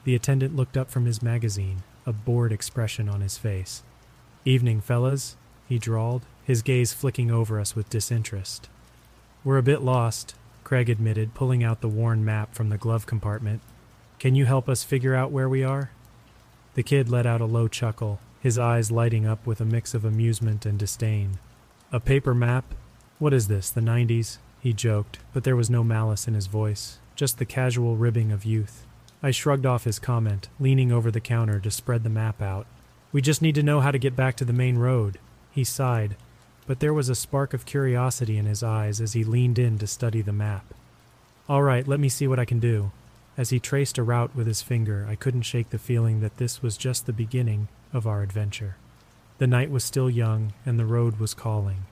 [0.04, 3.84] The attendant looked up from his magazine, a bored expression on his face.
[4.46, 5.36] Evening, fellas,
[5.68, 8.70] he drawled, his gaze flicking over us with disinterest.
[9.44, 13.62] We're a bit lost, Craig admitted, pulling out the worn map from the glove compartment.
[14.20, 15.92] Can you help us figure out where we are?
[16.76, 20.06] The kid let out a low chuckle, his eyes lighting up with a mix of
[20.06, 21.40] amusement and disdain.
[21.92, 22.66] A paper map?
[23.20, 24.38] What is this, the 90s?
[24.62, 28.46] He joked, but there was no malice in his voice, just the casual ribbing of
[28.46, 28.86] youth.
[29.24, 32.66] I shrugged off his comment, leaning over the counter to spread the map out.
[33.12, 35.20] We just need to know how to get back to the main road.
[35.52, 36.16] He sighed,
[36.68, 39.88] but there was a spark of curiosity in his eyes as he leaned in to
[39.88, 40.66] study the map.
[41.50, 42.92] All right, let me see what I can do.
[43.38, 46.62] As he traced a route with his finger, I couldn't shake the feeling that this
[46.62, 48.76] was just the beginning of our adventure.
[49.38, 51.86] The night was still young, and the road was calling.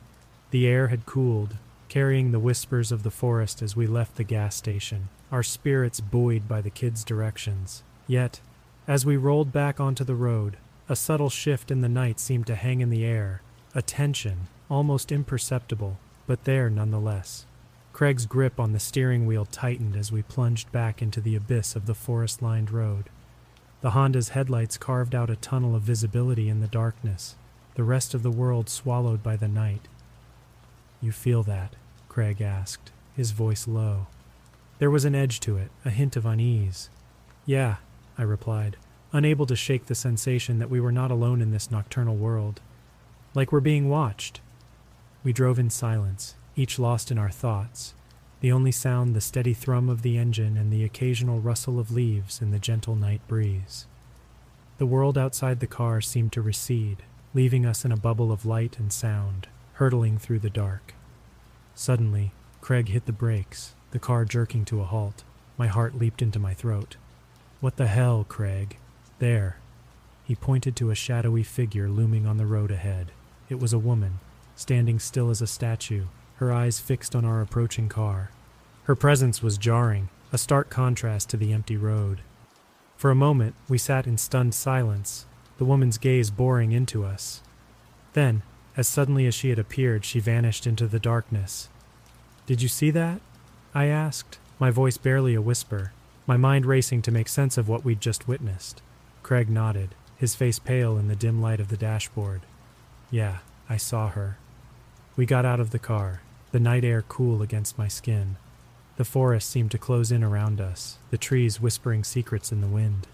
[0.51, 1.55] The air had cooled,
[1.87, 6.47] carrying the whispers of the forest as we left the gas station, our spirits buoyed
[6.47, 7.83] by the kids' directions.
[8.07, 8.39] Yet,
[8.87, 12.55] as we rolled back onto the road, a subtle shift in the night seemed to
[12.55, 13.41] hang in the air,
[13.75, 17.45] a tension, almost imperceptible, but there nonetheless.
[17.91, 21.85] Craig's grip on the steering wheel tightened as we plunged back into the abyss of
[21.85, 23.09] the forest lined road.
[23.81, 27.35] The Honda's headlights carved out a tunnel of visibility in the darkness,
[27.75, 29.87] the rest of the world swallowed by the night.
[31.01, 31.75] You feel that?
[32.07, 34.07] Craig asked, his voice low.
[34.79, 36.89] There was an edge to it, a hint of unease.
[37.45, 37.77] Yeah,
[38.17, 38.77] I replied,
[39.11, 42.61] unable to shake the sensation that we were not alone in this nocturnal world.
[43.33, 44.41] Like we're being watched.
[45.23, 47.93] We drove in silence, each lost in our thoughts,
[48.39, 52.41] the only sound the steady thrum of the engine and the occasional rustle of leaves
[52.41, 53.85] in the gentle night breeze.
[54.77, 57.03] The world outside the car seemed to recede,
[57.33, 60.93] leaving us in a bubble of light and sound, hurtling through the dark.
[61.75, 65.23] Suddenly, Craig hit the brakes, the car jerking to a halt.
[65.57, 66.95] My heart leaped into my throat.
[67.59, 68.77] What the hell, Craig?
[69.19, 69.57] There.
[70.23, 73.11] He pointed to a shadowy figure looming on the road ahead.
[73.49, 74.19] It was a woman,
[74.59, 76.03] standing still as a statue,
[76.35, 78.29] her eyes fixed on our approaching car.
[78.83, 82.19] Her presence was jarring, a stark contrast to the empty road.
[82.97, 85.25] For a moment, we sat in stunned silence,
[85.57, 87.41] the woman's gaze boring into us.
[88.11, 88.43] Then,
[88.75, 91.69] as suddenly as she had appeared, she vanished into the darkness.
[92.45, 93.21] Did you see that?
[93.73, 95.93] I asked, my voice barely a whisper,
[96.27, 98.81] my mind racing to make sense of what we'd just witnessed.
[99.23, 102.41] Craig nodded, his face pale in the dim light of the dashboard.
[103.09, 103.37] Yeah,
[103.69, 104.37] I saw her.
[105.19, 106.21] We got out of the car,
[106.53, 108.37] the night air cool against my skin.
[108.95, 113.05] The forest seemed to close in around us, the trees whispering secrets in the wind.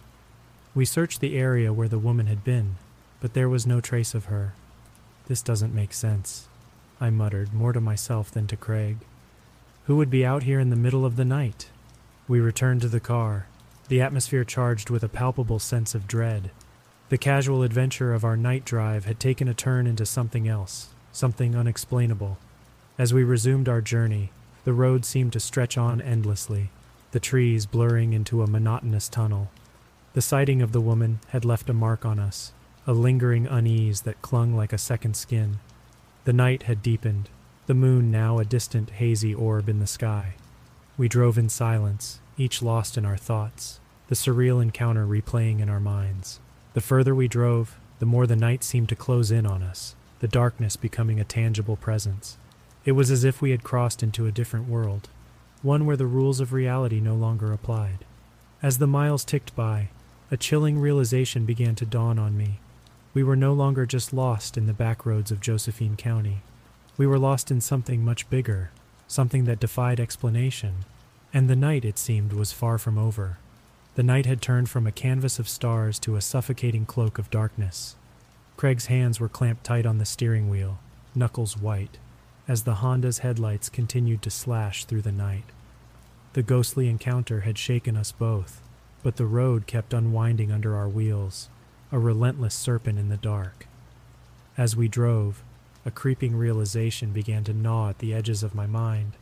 [0.76, 2.76] We searched the area where the woman had been,
[3.22, 4.54] but there was no trace of her.
[5.26, 6.48] This doesn't make sense,
[7.02, 8.98] I muttered, more to myself than to Craig.
[9.86, 11.72] Who would be out here in the middle of the night?
[12.28, 13.48] We returned to the car,
[13.88, 16.52] the atmosphere charged with a palpable sense of dread.
[17.10, 21.56] The casual adventure of our night drive had taken a turn into something else, something
[21.56, 22.38] unexplainable.
[22.98, 24.32] As we resumed our journey,
[24.64, 26.70] the road seemed to stretch on endlessly,
[27.12, 29.50] the trees blurring into a monotonous tunnel.
[30.14, 32.52] The sighting of the woman had left a mark on us,
[32.88, 35.60] a lingering unease that clung like a second skin.
[36.26, 37.30] The night had deepened,
[37.68, 40.36] the moon now a distant hazy orb in the sky.
[40.98, 45.80] We drove in silence, each lost in our thoughts, the surreal encounter replaying in our
[45.80, 46.40] minds.
[46.74, 50.28] The further we drove, the more the night seemed to close in on us, the
[50.28, 52.38] darkness becoming a tangible presence.
[52.86, 55.10] It was as if we had crossed into a different world,
[55.62, 58.06] one where the rules of reality no longer applied.
[58.62, 59.90] As the miles ticked by,
[60.32, 62.60] a chilling realization began to dawn on me.
[63.14, 66.42] We were no longer just lost in the back roads of Josephine County.
[66.98, 68.72] We were lost in something much bigger,
[69.08, 70.86] something that defied explanation.
[71.34, 73.38] And the night, it seemed, was far from over.
[73.96, 77.96] The night had turned from a canvas of stars to a suffocating cloak of darkness.
[78.58, 80.80] Craig's hands were clamped tight on the steering wheel,
[81.14, 81.98] knuckles white,
[82.48, 85.46] as the Honda's headlights continued to slash through the night.
[86.34, 88.62] The ghostly encounter had shaken us both,
[89.04, 91.50] but the road kept unwinding under our wheels,
[91.92, 93.68] a relentless serpent in the dark.
[94.58, 95.44] As we drove,
[95.86, 99.14] a creeping realization began to gnaw at the edges of my mind.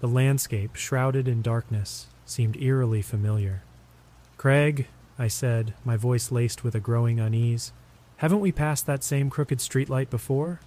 [0.00, 3.62] The landscape, shrouded in darkness, seemed eerily familiar.
[4.36, 4.88] Craig,
[5.18, 7.72] I said, my voice laced with a growing unease,
[8.20, 10.60] haven't we passed that same crooked streetlight before?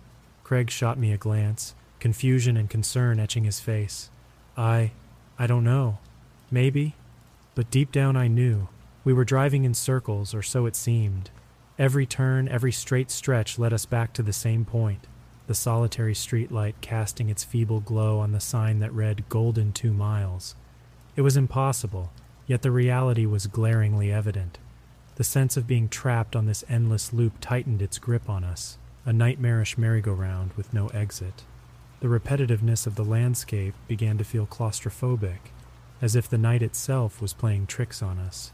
[0.44, 4.10] Craig shot me a glance, confusion and concern etching his face.
[4.58, 4.92] I.
[5.38, 6.00] I don't know.
[6.50, 6.96] Maybe.
[7.54, 8.70] But deep down I knew.
[9.04, 11.30] We were driving in circles, or so it seemed.
[11.78, 15.06] Every turn, every straight stretch led us back to the same point,
[15.46, 20.56] the solitary streetlight casting its feeble glow on the sign that read Golden Two Miles.
[21.16, 22.12] It was impossible,
[22.48, 24.58] yet the reality was glaringly evident.
[25.16, 29.14] The sense of being trapped on this endless loop tightened its grip on us, a
[29.14, 31.44] nightmarish merry-go-round with no exit.
[32.00, 35.52] The repetitiveness of the landscape began to feel claustrophobic,
[36.02, 38.52] as if the night itself was playing tricks on us.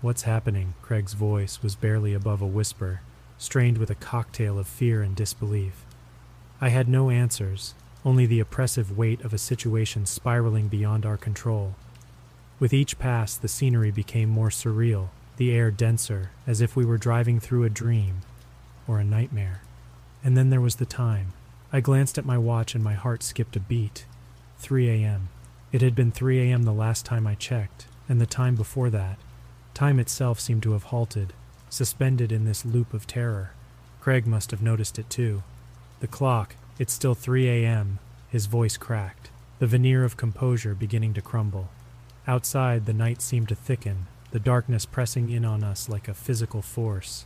[0.00, 0.74] What's happening?
[0.82, 3.00] Craig's voice was barely above a whisper,
[3.38, 5.86] strained with a cocktail of fear and disbelief.
[6.60, 7.74] I had no answers,
[8.04, 11.76] only the oppressive weight of a situation spiraling beyond our control.
[12.58, 16.98] With each pass, the scenery became more surreal, the air denser, as if we were
[16.98, 18.20] driving through a dream
[18.86, 19.62] or a nightmare.
[20.22, 21.32] And then there was the time.
[21.72, 24.06] I glanced at my watch and my heart skipped a beat.
[24.58, 25.28] 3 a.m.
[25.72, 26.62] It had been 3 a.m.
[26.62, 29.18] the last time I checked, and the time before that.
[29.74, 31.32] Time itself seemed to have halted,
[31.68, 33.50] suspended in this loop of terror.
[34.00, 35.42] Craig must have noticed it too.
[36.00, 37.98] The clock, it's still 3 a.m.
[38.28, 41.70] his voice cracked, the veneer of composure beginning to crumble.
[42.26, 46.60] Outside, the night seemed to thicken, the darkness pressing in on us like a physical
[46.60, 47.24] force.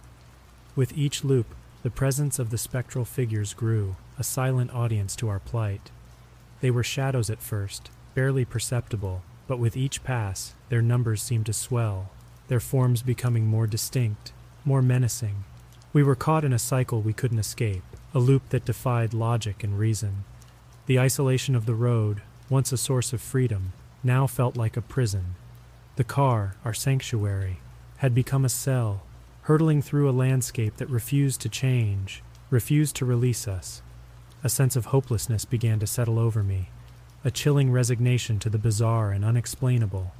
[0.76, 1.46] With each loop,
[1.82, 5.90] the presence of the spectral figures grew, a silent audience to our plight.
[6.60, 11.54] They were shadows at first, barely perceptible, but with each pass, their numbers seemed to
[11.54, 12.10] swell,
[12.48, 14.32] their forms becoming more distinct,
[14.66, 15.44] more menacing.
[15.94, 19.78] We were caught in a cycle we couldn't escape, a loop that defied logic and
[19.78, 20.24] reason.
[20.84, 23.72] The isolation of the road, once a source of freedom,
[24.04, 25.36] now felt like a prison.
[25.98, 27.58] The car, our sanctuary,
[27.96, 29.02] had become a cell,
[29.42, 33.82] hurtling through a landscape that refused to change, refused to release us.
[34.44, 36.68] A sense of hopelessness began to settle over me,
[37.24, 40.12] a chilling resignation to the bizarre and unexplainable.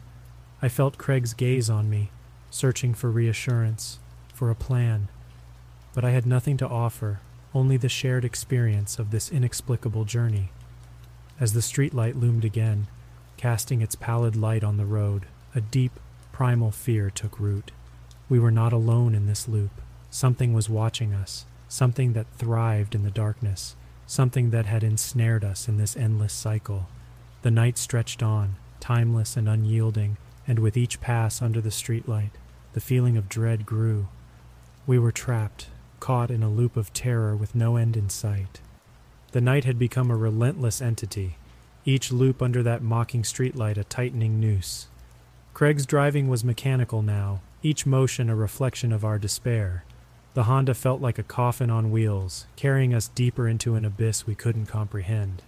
[0.61, 2.11] I felt Craig's gaze on me,
[2.51, 4.01] searching for reassurance,
[4.35, 5.07] for a plan.
[5.95, 7.21] But I had nothing to offer,
[7.55, 10.51] only the shared experience of this inexplicable journey.
[11.39, 12.89] As the streetlight loomed again,
[13.37, 15.27] casting its pallid light on the road,
[15.59, 15.99] a deep,
[16.31, 17.73] primal fear took root.
[18.29, 19.73] We were not alone in this loop.
[20.09, 23.75] Something was watching us, something that thrived in the darkness,
[24.07, 26.87] something that had ensnared us in this endless cycle.
[27.43, 32.31] The night stretched on, timeless and unyielding, and with each pass under the streetlight,
[32.73, 34.07] the feeling of dread grew.
[34.87, 35.67] We were trapped,
[35.99, 38.61] caught in a loop of terror with no end in sight.
[39.33, 41.37] The night had become a relentless entity,
[41.85, 44.87] each loop under that mocking streetlight a tightening noose.
[45.59, 49.83] Craig's driving was mechanical now, each motion a reflection of our despair.
[50.35, 54.37] The Honda felt like a coffin on wheels, carrying us deeper into an abyss we
[54.37, 55.43] couldn't comprehend.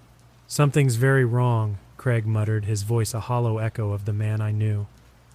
[0.48, 4.88] Something's very wrong, Craig muttered, his voice a hollow echo of the man I knew.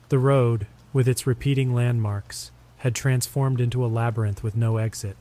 [0.10, 5.16] The road, with its repeating landmarks, had transformed into a labyrinth with no exit.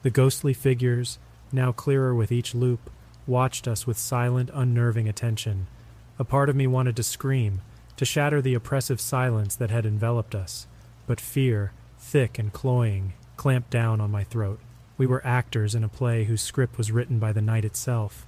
[0.00, 1.18] The ghostly figures,
[1.52, 2.88] now clearer with each loop,
[3.26, 5.66] watched us with silent, unnerving attention.
[6.18, 7.60] A part of me wanted to scream,
[7.96, 10.66] to shatter the oppressive silence that had enveloped us,
[11.06, 14.60] but fear, thick and cloying, clamped down on my throat.
[14.96, 18.26] We were actors in a play whose script was written by the night itself.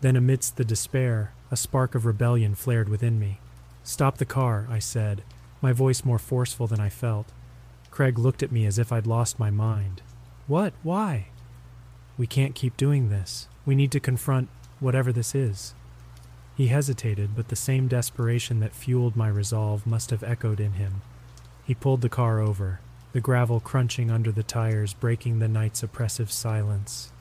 [0.00, 3.38] Then, amidst the despair, a spark of rebellion flared within me.
[3.82, 5.22] Stop the car, I said,
[5.60, 7.26] my voice more forceful than I felt.
[7.90, 10.02] Craig looked at me as if I'd lost my mind.
[10.46, 10.72] What?
[10.82, 11.28] Why?
[12.16, 13.48] We can't keep doing this.
[13.66, 14.48] We need to confront
[14.80, 15.74] whatever this is.
[16.58, 21.02] He hesitated, but the same desperation that fueled my resolve must have echoed in him.
[21.64, 22.80] He pulled the car over,
[23.12, 27.12] the gravel crunching under the tires, breaking the night's oppressive silence.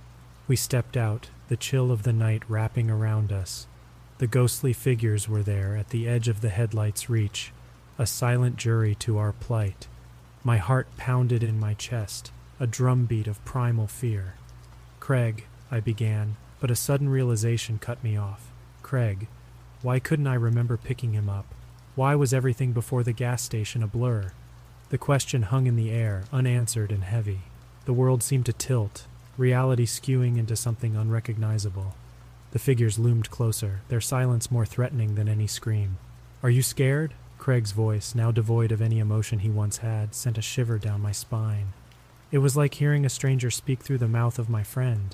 [0.48, 3.68] We stepped out, the chill of the night wrapping around us.
[4.18, 7.54] The ghostly figures were there at the edge of the headlight's reach,
[8.00, 9.88] a silent jury to our plight.
[10.44, 14.34] My heart pounded in my chest, a drumbeat of primal fear.
[15.00, 18.52] Craig, I began, but a sudden realization cut me off.
[18.88, 19.28] Craig,
[19.82, 21.54] why couldn't I remember picking him up?
[21.96, 24.32] Why was everything before the gas station a blur?
[24.92, 27.42] The question hung in the air, unanswered and heavy.
[27.84, 29.06] The world seemed to tilt,
[29.38, 31.96] reality skewing into something unrecognizable.
[32.52, 35.98] The figures loomed closer, their silence more threatening than any scream.
[36.42, 37.14] Are you scared?
[37.38, 41.12] Craig's voice, now devoid of any emotion he once had, sent a shiver down my
[41.12, 41.74] spine.
[42.32, 45.14] It was like hearing a stranger speak through the mouth of my friend.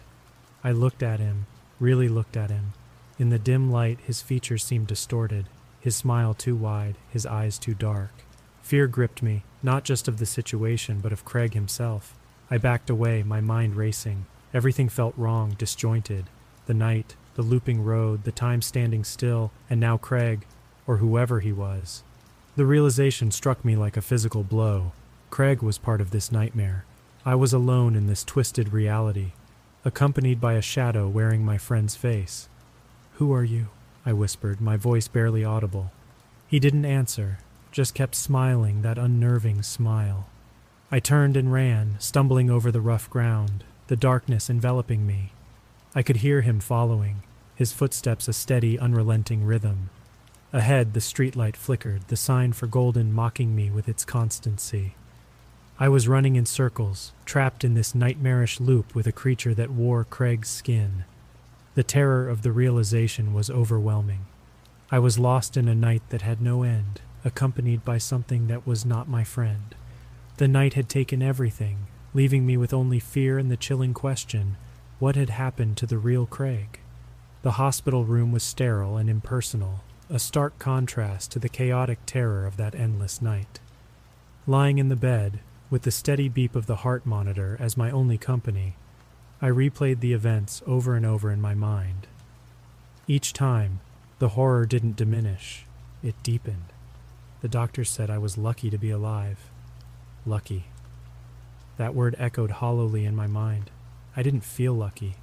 [0.63, 1.47] I looked at him,
[1.79, 2.73] really looked at him.
[3.19, 5.47] In the dim light, his features seemed distorted,
[5.79, 8.11] his smile too wide, his eyes too dark.
[8.61, 12.15] Fear gripped me, not just of the situation, but of Craig himself.
[12.49, 14.25] I backed away, my mind racing.
[14.53, 16.25] Everything felt wrong, disjointed.
[16.65, 20.45] The night, the looping road, the time standing still, and now Craig,
[20.87, 22.03] or whoever he was.
[22.55, 24.91] The realization struck me like a physical blow.
[25.29, 26.85] Craig was part of this nightmare.
[27.25, 29.31] I was alone in this twisted reality,
[29.83, 32.47] accompanied by a shadow wearing my friend's face.
[33.23, 33.67] Who are you?
[34.05, 35.93] I whispered, my voice barely audible.
[36.45, 37.37] He didn't answer,
[37.71, 40.27] just kept smiling that unnerving smile.
[40.91, 45.31] I turned and ran, stumbling over the rough ground, the darkness enveloping me.
[45.95, 47.23] I could hear him following,
[47.55, 49.89] his footsteps a steady, unrelenting rhythm.
[50.51, 54.95] Ahead, the streetlight flickered, the sign for Golden mocking me with its constancy.
[55.79, 60.03] I was running in circles, trapped in this nightmarish loop with a creature that wore
[60.03, 61.05] Craig's skin.
[61.75, 64.25] The terror of the realization was overwhelming.
[64.91, 68.85] I was lost in a night that had no end, accompanied by something that was
[68.85, 69.73] not my friend.
[70.37, 74.57] The night had taken everything, leaving me with only fear and the chilling question
[74.99, 76.79] what had happened to the real Craig?
[77.41, 82.55] The hospital room was sterile and impersonal, a stark contrast to the chaotic terror of
[82.57, 83.59] that endless night.
[84.47, 88.17] Lying in the bed, with the steady beep of the heart monitor as my only
[88.17, 88.75] company,
[89.43, 92.07] I replayed the events over and over in my mind.
[93.07, 93.81] Each time,
[94.19, 95.65] the horror didn't diminish,
[96.01, 96.71] it deepened.
[97.41, 99.49] The doctor said I was lucky to be alive.
[100.25, 100.67] Lucky.
[101.75, 103.69] That word echoed hollowly in my mind.
[104.15, 105.15] I didn't feel lucky.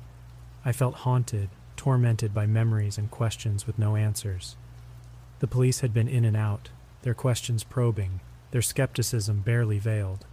[0.66, 1.48] I felt haunted,
[1.78, 4.54] tormented by memories and questions with no answers.
[5.38, 6.68] The police had been in and out,
[7.00, 10.26] their questions probing, their skepticism barely veiled.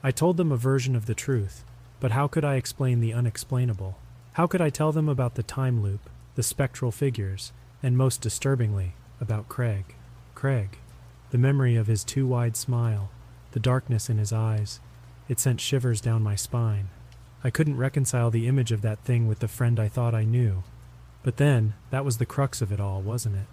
[0.00, 1.64] I told them a version of the truth,
[2.02, 3.96] but how could I explain the unexplainable?
[4.32, 8.94] How could I tell them about the time loop, the spectral figures, and most disturbingly,
[9.20, 9.94] about Craig?
[10.34, 10.78] Craig.
[11.30, 13.12] The memory of his too wide smile,
[13.52, 14.80] the darkness in his eyes,
[15.28, 16.88] it sent shivers down my spine.
[17.44, 20.64] I couldn't reconcile the image of that thing with the friend I thought I knew.
[21.22, 23.46] But then, that was the crux of it all, wasn't it?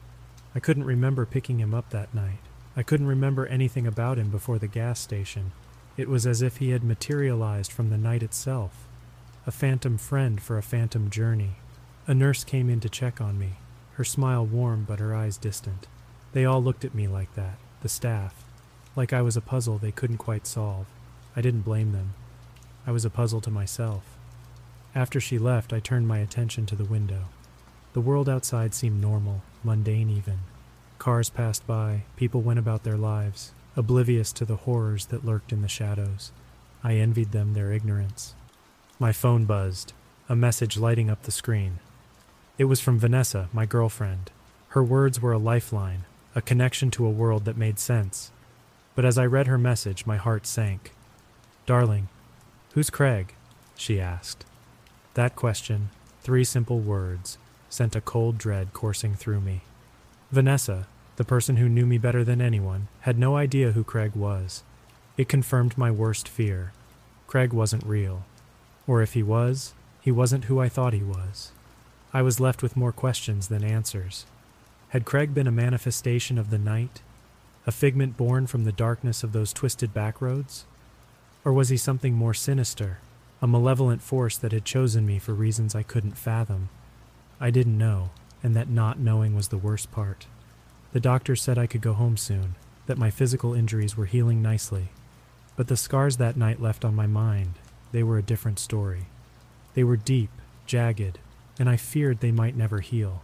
[0.56, 2.40] I couldn't remember picking him up that night.
[2.76, 5.52] I couldn't remember anything about him before the gas station.
[6.00, 8.88] It was as if he had materialized from the night itself.
[9.46, 11.58] A phantom friend for a phantom journey.
[12.08, 13.58] A nurse came in to check on me,
[13.96, 15.88] her smile warm but her eyes distant.
[16.32, 18.46] They all looked at me like that, the staff,
[18.96, 20.86] like I was a puzzle they couldn't quite solve.
[21.36, 22.14] I didn't blame them.
[22.88, 24.04] I was a puzzle to myself.
[24.96, 27.26] After she left, I turned my attention to the window.
[27.92, 30.40] The world outside seemed normal, mundane even.
[30.98, 35.62] Cars passed by, people went about their lives, oblivious to the horrors that lurked in
[35.62, 36.34] the shadows.
[36.84, 38.36] I envied them their ignorance.
[39.00, 39.94] My phone buzzed,
[40.28, 41.80] a message lighting up the screen.
[42.58, 44.32] It was from Vanessa, my girlfriend.
[44.70, 46.04] Her words were a lifeline,
[46.36, 48.32] a connection to a world that made sense.
[48.96, 50.94] But as I read her message, my heart sank.
[51.66, 52.10] Darling,
[52.74, 53.34] who's Craig?
[53.78, 54.44] she asked.
[55.14, 55.90] That question,
[56.22, 57.38] three simple words,
[57.70, 59.62] sent a cold dread coursing through me.
[60.32, 60.86] Vanessa,
[61.20, 64.64] the person who knew me better than anyone, had no idea who Craig was.
[65.18, 66.72] It confirmed my worst fear.
[67.28, 68.24] Craig wasn't real.
[68.88, 71.52] Or if he was, he wasn't who I thought he was.
[72.14, 74.28] I was left with more questions than answers.
[74.92, 77.02] Had Craig been a manifestation of the night?
[77.68, 80.64] A figment born from the darkness of those twisted back roads?
[81.44, 83.00] Or was he something more sinister,
[83.42, 86.70] a malevolent force that had chosen me for reasons I couldn't fathom?
[87.42, 88.12] I didn't know,
[88.42, 90.26] and that not knowing was the worst part.
[90.92, 92.56] The doctor said I could go home soon,
[92.88, 94.90] that my physical injuries were healing nicely.
[95.56, 97.54] But the scars that night left on my mind,
[97.92, 99.08] they were a different story.
[99.76, 100.32] They were deep,
[100.66, 101.20] jagged,
[101.60, 103.22] and I feared they might never heal.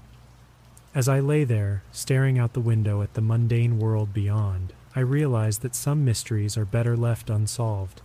[0.93, 5.61] As I lay there, staring out the window at the mundane world beyond, I realized
[5.61, 8.01] that some mysteries are better left unsolved.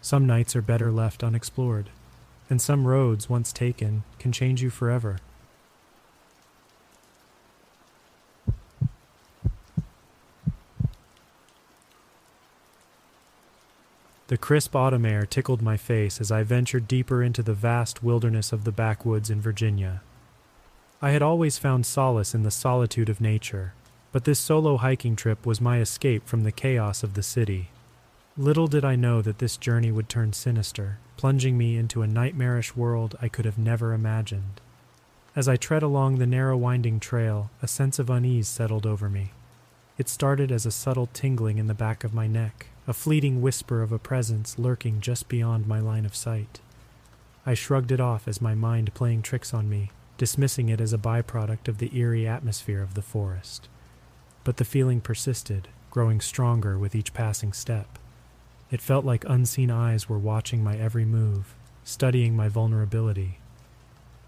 [0.00, 1.90] Some nights are better left unexplored,
[2.48, 5.18] and some roads, once taken, can change you forever.
[14.28, 18.52] The crisp autumn air tickled my face as I ventured deeper into the vast wilderness
[18.52, 20.02] of the backwoods in Virginia.
[21.00, 23.72] I had always found solace in the solitude of nature,
[24.12, 27.70] but this solo hiking trip was my escape from the chaos of the city.
[28.36, 32.76] Little did I know that this journey would turn sinister, plunging me into a nightmarish
[32.76, 34.60] world I could have never imagined.
[35.34, 39.30] As I tread along the narrow winding trail, a sense of unease settled over me.
[39.96, 43.82] It started as a subtle tingling in the back of my neck, a fleeting whisper
[43.82, 46.58] of a presence lurking just beyond my line of sight.
[47.44, 50.98] I shrugged it off as my mind playing tricks on me, dismissing it as a
[50.98, 53.68] byproduct of the eerie atmosphere of the forest.
[54.42, 57.98] But the feeling persisted, growing stronger with each passing step.
[58.70, 63.38] It felt like unseen eyes were watching my every move, studying my vulnerability.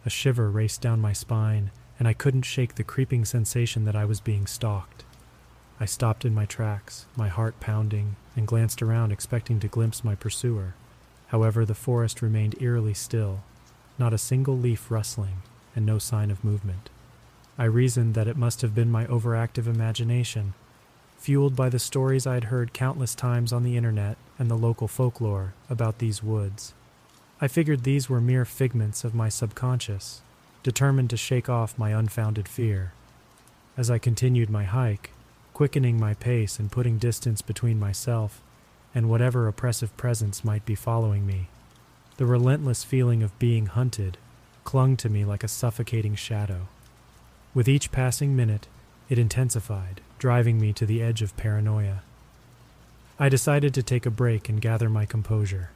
[0.04, 4.04] A shiver raced down my spine, and I couldn't shake the creeping sensation that I
[4.04, 5.04] was being stalked.
[5.82, 10.14] I stopped in my tracks, my heart pounding, and glanced around expecting to glimpse my
[10.14, 10.74] pursuer.
[11.28, 13.40] However, the forest remained eerily still,
[13.98, 15.38] not a single leaf rustling,
[15.74, 16.90] and no sign of movement.
[17.56, 20.52] I reasoned that it must have been my overactive imagination,
[21.16, 24.88] fueled by the stories I had heard countless times on the internet and the local
[24.88, 26.74] folklore about these woods.
[27.40, 30.20] I figured these were mere figments of my subconscious,
[30.62, 32.92] determined to shake off my unfounded fear.
[33.78, 35.12] As I continued my hike,
[35.60, 38.40] quickening my pace and putting distance between myself
[38.94, 41.48] and whatever oppressive presence might be following me.
[42.16, 44.16] The relentless feeling of being hunted
[44.64, 46.68] clung to me like a suffocating shadow.
[47.52, 48.68] With each passing minute,
[49.10, 52.04] it intensified, driving me to the edge of paranoia.
[53.18, 55.72] I decided to take a break and gather my composure.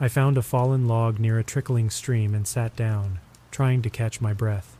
[0.00, 3.18] I found a fallen log near a trickling stream and sat down,
[3.50, 4.78] trying to catch my breath.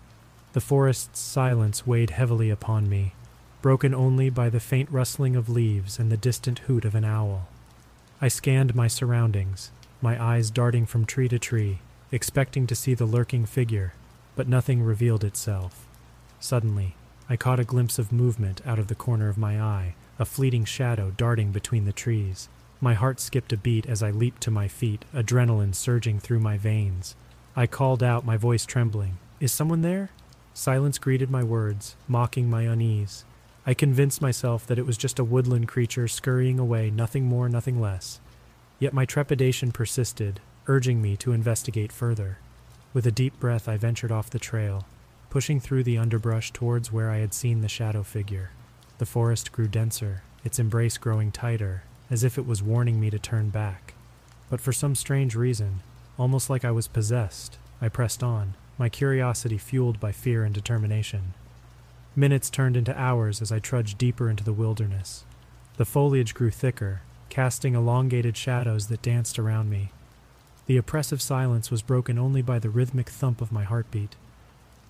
[0.55, 3.12] The forest's silence weighed heavily upon me,
[3.62, 7.48] broken only by the faint rustling of leaves and the distant hoot of an owl.
[8.20, 9.70] I scanned my surroundings,
[10.02, 11.78] my eyes darting from tree to tree,
[12.12, 13.94] expecting to see the lurking figure,
[14.36, 15.86] but nothing revealed itself.
[16.38, 16.94] Suddenly,
[17.28, 20.64] I caught a glimpse of movement out of the corner of my eye, a fleeting
[20.64, 22.48] shadow darting between the trees.
[22.80, 26.56] My heart skipped a beat as I leaped to my feet, adrenaline surging through my
[26.56, 27.14] veins.
[27.54, 30.11] I called out, my voice trembling, Is someone there?
[30.54, 33.24] Silence greeted my words, mocking my unease.
[33.66, 37.80] I convinced myself that it was just a woodland creature scurrying away, nothing more, nothing
[37.80, 38.20] less.
[38.78, 42.38] Yet my trepidation persisted, urging me to investigate further.
[42.94, 44.86] With a deep breath, I ventured off the trail,
[45.28, 48.50] pushing through the underbrush towards where I had seen the shadow figure.
[48.98, 53.18] The forest grew denser, its embrace growing tighter, as if it was warning me to
[53.18, 53.94] turn back.
[54.48, 55.80] But for some strange reason,
[56.18, 61.34] almost like I was possessed, I pressed on, my curiosity fueled by fear and determination.
[62.16, 65.24] Minutes turned into hours as I trudged deeper into the wilderness.
[65.76, 69.92] The foliage grew thicker, casting elongated shadows that danced around me.
[70.66, 74.16] The oppressive silence was broken only by the rhythmic thump of my heartbeat.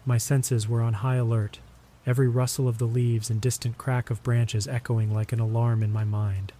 [0.07, 1.59] My senses were on high alert,
[2.07, 5.93] every rustle of the leaves and distant crack of branches echoing like an alarm in
[5.93, 6.53] my mind.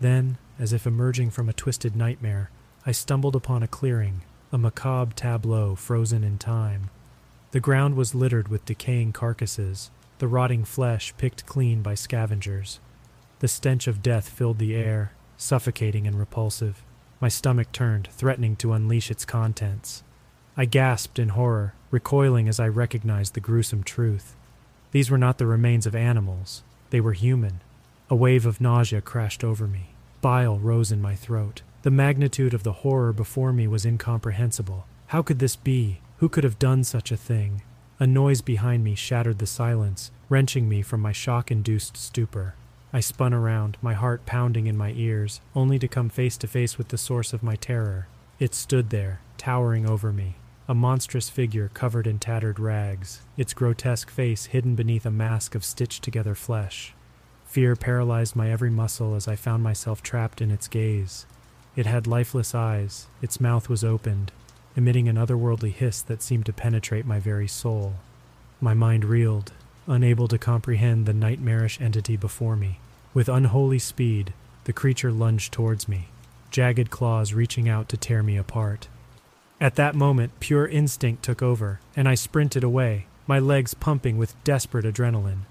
[0.00, 2.50] Then, as if emerging from a twisted nightmare,
[2.86, 4.22] I stumbled upon a clearing,
[4.52, 6.90] a macabre tableau frozen in time.
[7.52, 12.80] The ground was littered with decaying carcasses, the rotting flesh picked clean by scavengers.
[13.40, 16.82] The stench of death filled the air, suffocating and repulsive.
[17.20, 20.02] My stomach turned, threatening to unleash its contents.
[20.56, 24.34] I gasped in horror, recoiling as I recognized the gruesome truth.
[24.92, 27.60] These were not the remains of animals, they were human.
[28.08, 29.90] A wave of nausea crashed over me.
[30.22, 31.60] Bile rose in my throat.
[31.82, 34.86] The magnitude of the horror before me was incomprehensible.
[35.08, 36.00] How could this be?
[36.22, 37.62] Who could have done such a thing?
[37.98, 42.54] A noise behind me shattered the silence, wrenching me from my shock induced stupor.
[42.92, 46.78] I spun around, my heart pounding in my ears, only to come face to face
[46.78, 48.06] with the source of my terror.
[48.38, 50.36] It stood there, towering over me,
[50.68, 55.64] a monstrous figure covered in tattered rags, its grotesque face hidden beneath a mask of
[55.64, 56.94] stitched together flesh.
[57.46, 61.26] Fear paralyzed my every muscle as I found myself trapped in its gaze.
[61.74, 64.30] It had lifeless eyes, its mouth was opened,
[64.76, 67.94] emitting an otherworldly hiss that seemed to penetrate my very soul.
[68.60, 69.52] My mind reeled,
[69.86, 72.78] unable to comprehend the nightmarish entity before me.
[73.14, 74.32] With unholy speed,
[74.64, 76.08] the creature lunged towards me,
[76.50, 78.88] jagged claws reaching out to tear me apart.
[79.60, 84.42] At that moment, pure instinct took over, and I sprinted away, my legs pumping with
[84.44, 85.42] desperate adrenaline.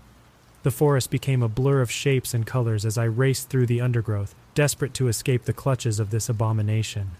[0.63, 4.35] The forest became a blur of shapes and colors as I raced through the undergrowth,
[4.53, 7.11] desperate to escape the clutches of this abomination.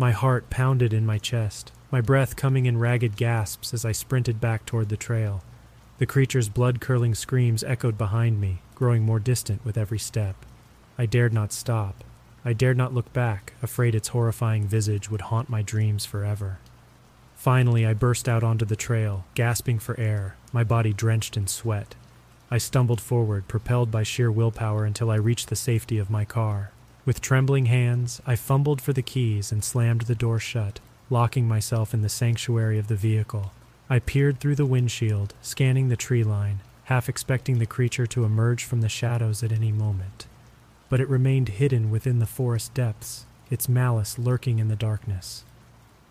[0.00, 4.40] My heart pounded in my chest, my breath coming in ragged gasps as I sprinted
[4.40, 5.44] back toward the trail.
[5.98, 10.36] The creature's blood curdling screams echoed behind me, growing more distant with every step.
[10.96, 12.02] I dared not stop.
[12.46, 16.60] I dared not look back, afraid its horrifying visage would haunt my dreams forever.
[17.34, 21.94] Finally, I burst out onto the trail, gasping for air, my body drenched in sweat.
[22.50, 26.72] I stumbled forward, propelled by sheer willpower, until I reached the safety of my car.
[27.10, 30.78] With trembling hands, I fumbled for the keys and slammed the door shut,
[31.10, 33.50] locking myself in the sanctuary of the vehicle.
[33.88, 38.62] I peered through the windshield, scanning the tree line, half expecting the creature to emerge
[38.62, 40.28] from the shadows at any moment.
[40.88, 45.42] But it remained hidden within the forest depths, its malice lurking in the darkness.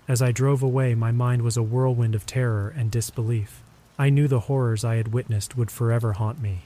[0.06, 3.64] As I drove away, my mind was a whirlwind of terror and disbelief.
[3.98, 6.64] I knew the horrors I had witnessed would forever haunt me.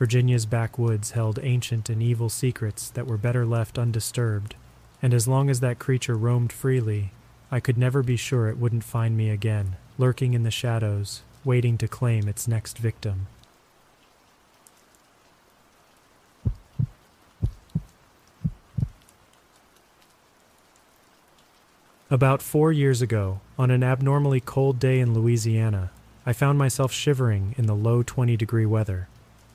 [0.00, 4.54] Virginia's backwoods held ancient and evil secrets that were better left undisturbed,
[5.02, 7.12] and as long as that creature roamed freely,
[7.50, 11.76] I could never be sure it wouldn't find me again lurking in the shadows, waiting
[11.76, 13.26] to claim its next victim.
[22.10, 25.90] About four years ago, on an abnormally cold day in Louisiana,
[26.24, 29.09] I found myself shivering in the low 20 degree weather.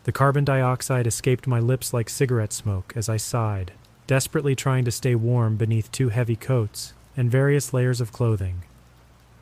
[0.06, 3.72] The carbon dioxide escaped my lips like cigarette smoke as I sighed,
[4.06, 8.62] desperately trying to stay warm beneath two heavy coats and various layers of clothing.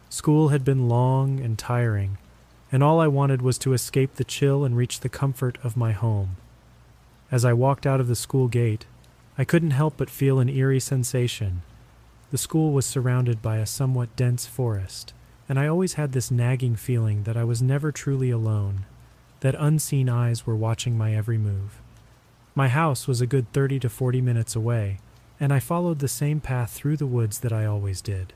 [0.09, 2.17] School had been long and tiring,
[2.71, 5.91] and all I wanted was to escape the chill and reach the comfort of my
[5.91, 6.37] home.
[7.29, 8.85] As I walked out of the school gate,
[9.37, 11.63] I couldn't help but feel an eerie sensation.
[12.31, 15.13] The school was surrounded by a somewhat dense forest,
[15.49, 18.85] and I always had this nagging feeling that I was never truly alone,
[19.43, 21.81] that unseen eyes were watching my every move.
[22.55, 24.99] My house was a good 30 to 40 minutes away,
[25.37, 28.31] and I followed the same path through the woods that I always did.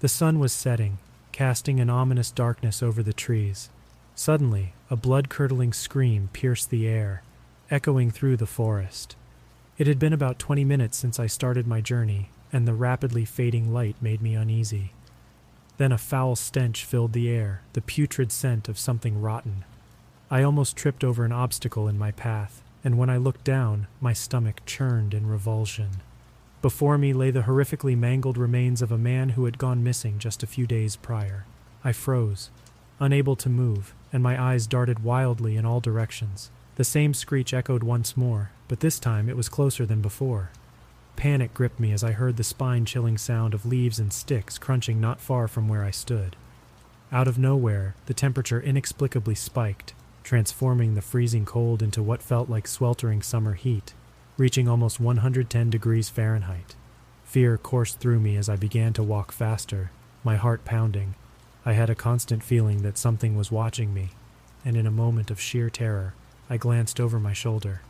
[0.00, 0.98] The sun was setting,
[1.32, 3.70] casting an ominous darkness over the trees.
[4.14, 7.22] Suddenly, a blood curdling scream pierced the air,
[7.70, 9.16] echoing through the forest.
[9.78, 13.72] It had been about twenty minutes since I started my journey, and the rapidly fading
[13.72, 14.92] light made me uneasy.
[15.78, 19.64] Then a foul stench filled the air, the putrid scent of something rotten.
[20.30, 24.12] I almost tripped over an obstacle in my path, and when I looked down, my
[24.12, 26.02] stomach churned in revulsion.
[26.60, 30.42] Before me lay the horrifically mangled remains of a man who had gone missing just
[30.42, 31.46] a few days prior.
[31.82, 32.50] I froze,
[33.00, 36.50] unable to move, and my eyes darted wildly in all directions.
[36.76, 40.50] The same screech echoed once more, but this time it was closer than before.
[41.16, 45.00] Panic gripped me as I heard the spine chilling sound of leaves and sticks crunching
[45.00, 46.36] not far from where I stood.
[47.10, 49.94] Out of nowhere, the temperature inexplicably spiked,
[50.28, 53.94] transforming the freezing cold into what felt like sweltering summer heat
[54.38, 56.76] reaching almost 110 degrees Fahrenheit.
[57.24, 59.90] Fear coursed through me as I began to walk faster,
[60.22, 61.16] my heart pounding.
[61.66, 64.10] I had a constant feeling that something was watching me,
[64.64, 66.14] and in a moment of sheer terror,
[66.48, 67.82] I glanced over my shoulder.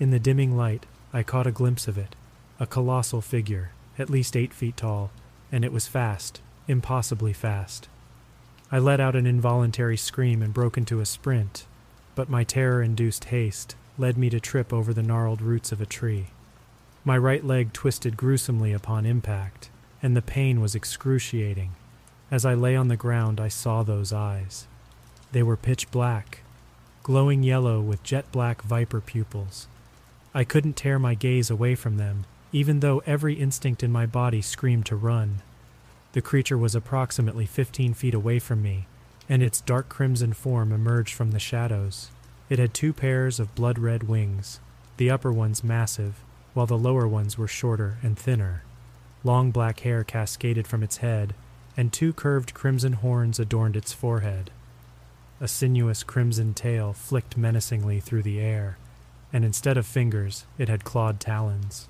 [0.00, 2.16] In the dimming light, I caught a glimpse of it
[2.58, 5.10] a colossal figure, at least eight feet tall,
[5.50, 7.88] and it was fast, impossibly fast.
[8.74, 11.66] I let out an involuntary scream and broke into a sprint,
[12.14, 15.86] but my terror induced haste led me to trip over the gnarled roots of a
[15.86, 16.28] tree.
[17.04, 19.68] My right leg twisted gruesomely upon impact,
[20.02, 21.72] and the pain was excruciating.
[22.30, 24.66] As I lay on the ground, I saw those eyes.
[25.32, 26.40] They were pitch black,
[27.02, 29.68] glowing yellow with jet black viper pupils.
[30.32, 34.40] I couldn't tear my gaze away from them, even though every instinct in my body
[34.40, 35.42] screamed to run.
[36.12, 38.86] The creature was approximately 15 feet away from me,
[39.30, 42.10] and its dark crimson form emerged from the shadows.
[42.50, 44.60] It had two pairs of blood red wings,
[44.98, 46.16] the upper ones massive,
[46.52, 48.62] while the lower ones were shorter and thinner.
[49.24, 51.34] Long black hair cascaded from its head,
[51.78, 54.50] and two curved crimson horns adorned its forehead.
[55.40, 58.76] A sinuous crimson tail flicked menacingly through the air,
[59.32, 61.88] and instead of fingers, it had clawed talons.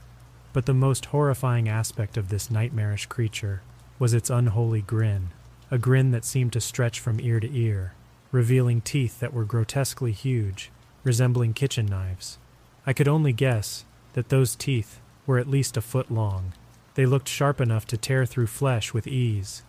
[0.52, 3.62] But the most horrifying aspect of this nightmarish creature
[3.98, 5.30] was its unholy grin,
[5.70, 7.94] a grin that seemed to stretch from ear to ear,
[8.30, 10.70] revealing teeth that were grotesquely huge,
[11.04, 12.38] resembling kitchen knives.
[12.86, 13.84] I could only guess
[14.14, 16.52] that those teeth were at least a foot long.
[16.94, 19.62] They looked sharp enough to tear through flesh with ease.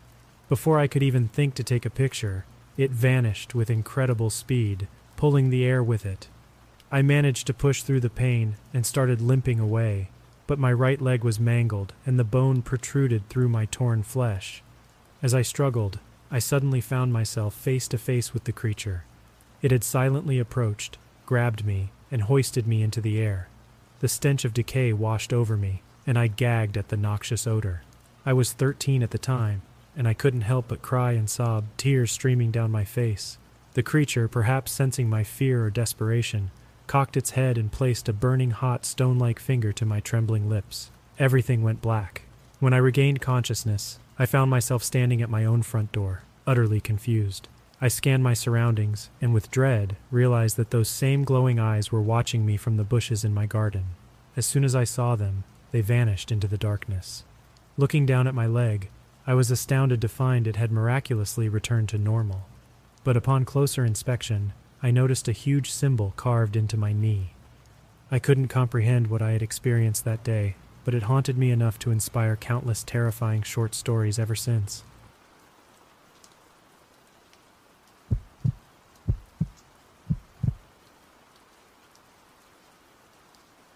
[0.50, 2.46] Before I could even think to take a picture,
[2.76, 6.28] it vanished with incredible speed, pulling the air with it.
[6.92, 10.10] I managed to push through the pain and started limping away,
[10.54, 14.62] but my right leg was mangled and the bone protruded through my torn flesh.
[15.24, 15.97] As I struggled,
[16.30, 19.04] I suddenly found myself face to face with the creature.
[19.64, 23.47] It had silently approached, grabbed me, and hoisted me into the air.
[23.99, 27.82] The stench of decay washed over me, and I gagged at the noxious odor.
[28.24, 29.64] I was thirteen at the time,
[29.97, 33.39] and I couldn't help but cry and sob, tears streaming down my face.
[33.74, 36.51] The creature, perhaps sensing my fear or desperation,
[36.94, 40.91] cocked its head and placed a burning hot stone like finger to my trembling lips.
[41.18, 42.22] Everything went black.
[42.60, 47.48] When I regained consciousness, I found myself standing at my own front door, utterly confused.
[47.82, 52.46] I scanned my surroundings and, with dread, realized that those same glowing eyes were watching
[52.46, 53.86] me from the bushes in my garden.
[54.38, 57.24] As soon as I saw them, they vanished into the darkness.
[57.76, 58.89] Looking down at my leg,
[59.26, 62.46] I was astounded to find it had miraculously returned to normal.
[63.04, 64.54] But upon closer inspection,
[64.86, 67.30] I noticed a huge symbol carved into my knee.
[68.12, 71.92] I couldn't comprehend what I had experienced that day, but it haunted me enough to
[71.92, 74.84] inspire countless terrifying short stories ever since.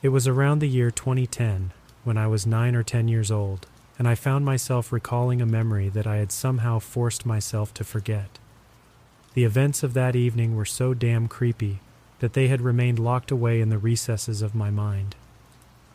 [0.01, 1.71] It was around the year 2010
[2.03, 3.65] when I was nine or ten years old,
[3.97, 8.39] and I found myself recalling a memory that I had somehow forced myself to forget.
[9.37, 11.79] The events of that evening were so damn creepy
[12.21, 15.15] that they had remained locked away in the recesses of my mind.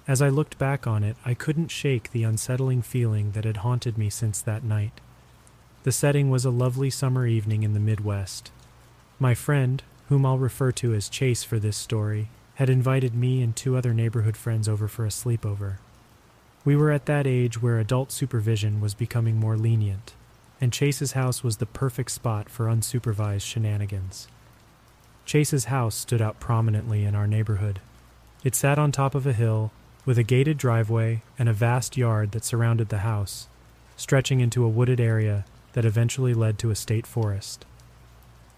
[0.07, 3.99] As I looked back on it, I couldn't shake the unsettling feeling that had haunted
[3.99, 5.01] me since that night.
[5.83, 8.53] The setting was a lovely summer evening in the Midwest.
[9.19, 13.57] My friend, whom I'll refer to as Chase for this story, had invited me and
[13.57, 15.79] two other neighborhood friends over for a sleepover.
[16.65, 20.15] We were at that age where adult supervision was becoming more lenient,
[20.63, 24.29] and Chase's house was the perfect spot for unsupervised shenanigans.
[25.25, 27.81] Chase's house stood out prominently in our neighborhood.
[28.45, 29.73] It sat on top of a hill
[30.05, 33.49] with a gated driveway and a vast yard that surrounded the house,
[33.97, 37.65] stretching into a wooded area that eventually led to a state forest.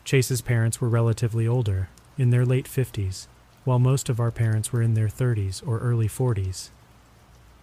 [0.04, 1.88] Chase's parents were relatively older,
[2.18, 3.28] in their late 50s,
[3.64, 6.68] while most of our parents were in their 30s or early 40s.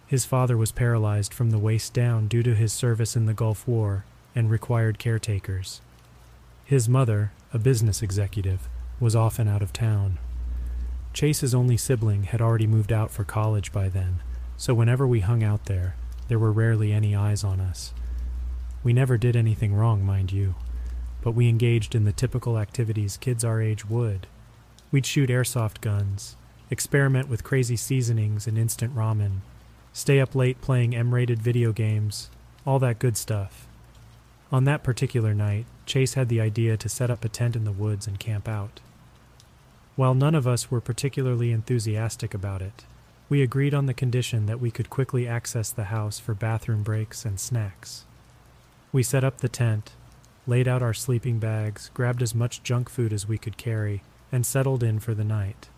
[0.08, 3.68] His father was paralyzed from the waist down due to his service in the Gulf
[3.68, 4.04] War
[4.34, 5.80] and required caretakers.
[6.64, 8.68] His mother, a business executive,
[8.98, 10.18] was often out of town.
[11.12, 14.22] Chase's only sibling had already moved out for college by then,
[14.56, 15.96] so whenever we hung out there,
[16.28, 17.92] there were rarely any eyes on us.
[18.82, 20.54] We never did anything wrong, mind you,
[21.20, 24.26] but we engaged in the typical activities kids our age would.
[24.90, 26.36] We'd shoot airsoft guns,
[26.70, 29.40] experiment with crazy seasonings and instant ramen,
[29.92, 32.30] stay up late playing M rated video games,
[32.66, 33.66] all that good stuff.
[34.52, 37.72] On that particular night, Chase had the idea to set up a tent in the
[37.72, 38.80] woods and camp out.
[39.96, 42.84] While none of us were particularly enthusiastic about it,
[43.30, 47.24] we agreed on the condition that we could quickly access the house for bathroom breaks
[47.24, 48.04] and snacks.
[48.92, 49.92] We set up the tent,
[50.46, 54.44] laid out our sleeping bags, grabbed as much junk food as we could carry, and
[54.44, 55.70] settled in for the night.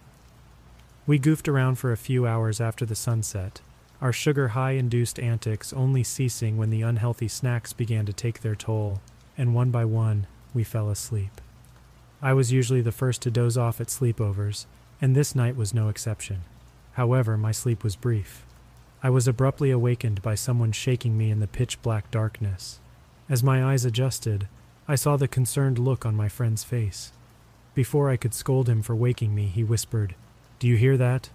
[1.06, 3.60] We goofed around for a few hours after the sunset,
[4.04, 8.54] our sugar high induced antics only ceasing when the unhealthy snacks began to take their
[8.54, 9.00] toll,
[9.38, 11.40] and one by one we fell asleep.
[12.20, 14.66] I was usually the first to doze off at sleepovers,
[15.00, 16.42] and this night was no exception.
[16.92, 18.44] However, my sleep was brief.
[19.02, 22.80] I was abruptly awakened by someone shaking me in the pitch black darkness.
[23.30, 24.48] As my eyes adjusted,
[24.86, 27.10] I saw the concerned look on my friend's face.
[27.74, 30.14] Before I could scold him for waking me, he whispered,
[30.58, 31.30] Do you hear that?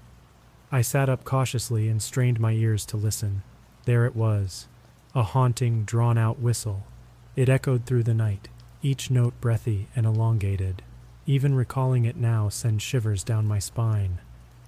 [0.71, 3.41] I sat up cautiously and strained my ears to listen.
[3.85, 4.67] There it was
[5.15, 6.85] a haunting, drawn out whistle.
[7.35, 8.47] It echoed through the night,
[8.83, 10.83] each note breathy and elongated.
[11.25, 14.19] Even recalling it now sends shivers down my spine.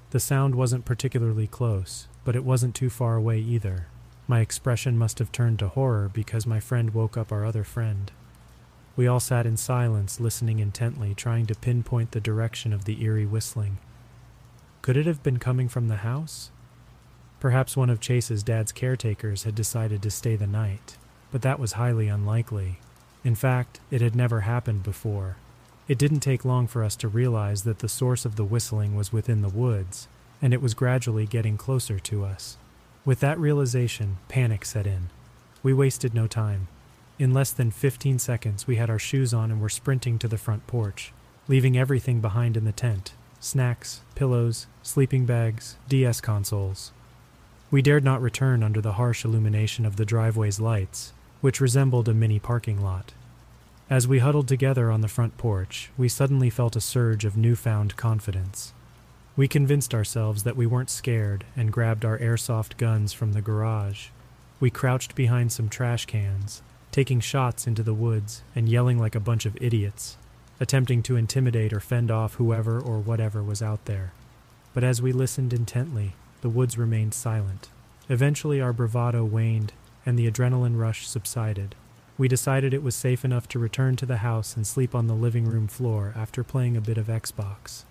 [0.09, 3.85] The sound wasn't particularly close, but it wasn't too far away either.
[4.27, 8.11] My expression must have turned to horror because my friend woke up our other friend.
[8.95, 13.25] We all sat in silence, listening intently, trying to pinpoint the direction of the eerie
[13.25, 13.77] whistling.
[14.81, 16.49] Could it have been coming from the house?
[17.39, 20.97] Perhaps one of Chase's dad's caretakers had decided to stay the night,
[21.31, 22.79] but that was highly unlikely.
[23.23, 25.37] In fact, it had never happened before.
[25.87, 29.13] It didn't take long for us to realize that the source of the whistling was
[29.13, 30.07] within the woods,
[30.41, 32.57] and it was gradually getting closer to us.
[33.05, 35.09] With that realization, panic set in.
[35.61, 36.67] We wasted no time.
[37.19, 40.39] In less than 15 seconds, we had our shoes on and were sprinting to the
[40.39, 41.13] front porch,
[41.47, 46.91] leaving everything behind in the tent snacks, pillows, sleeping bags, DS consoles.
[47.71, 51.11] We dared not return under the harsh illumination of the driveway's lights,
[51.41, 53.13] which resembled a mini parking lot.
[53.89, 57.97] As we huddled together on the front porch, we suddenly felt a surge of newfound
[57.97, 58.73] confidence.
[59.35, 64.09] We convinced ourselves that we weren't scared and grabbed our airsoft guns from the garage.
[64.59, 66.61] We crouched behind some trash cans,
[66.91, 70.17] taking shots into the woods and yelling like a bunch of idiots,
[70.61, 74.13] attempting to intimidate or fend off whoever or whatever was out there.
[74.75, 77.69] But as we listened intently, the woods remained silent.
[78.07, 79.73] Eventually, our bravado waned
[80.05, 81.73] and the adrenaline rush subsided.
[82.15, 85.15] We decided it was safe enough to return to the house and sleep on the
[85.15, 87.83] living room floor after playing a bit of Xbox.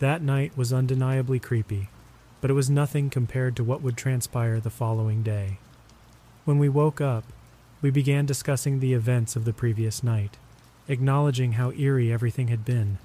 [0.00, 1.88] That night was undeniably creepy,
[2.40, 5.58] but it was nothing compared to what would transpire the following day.
[6.44, 7.24] When we woke up,
[7.80, 10.36] we began discussing the events of the previous night,
[10.88, 12.98] acknowledging how eerie everything had been.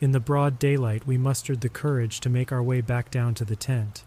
[0.00, 3.44] In the broad daylight, we mustered the courage to make our way back down to
[3.44, 4.04] the tent.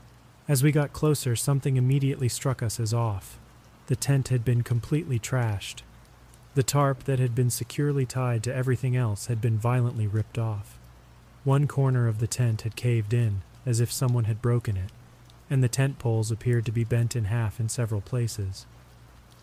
[0.48, 3.40] As we got closer, something immediately struck us as off.
[3.88, 5.82] The tent had been completely trashed.
[6.56, 10.78] The tarp that had been securely tied to everything else had been violently ripped off.
[11.44, 14.92] One corner of the tent had caved in, as if someone had broken it,
[15.50, 18.66] and the tent poles appeared to be bent in half in several places.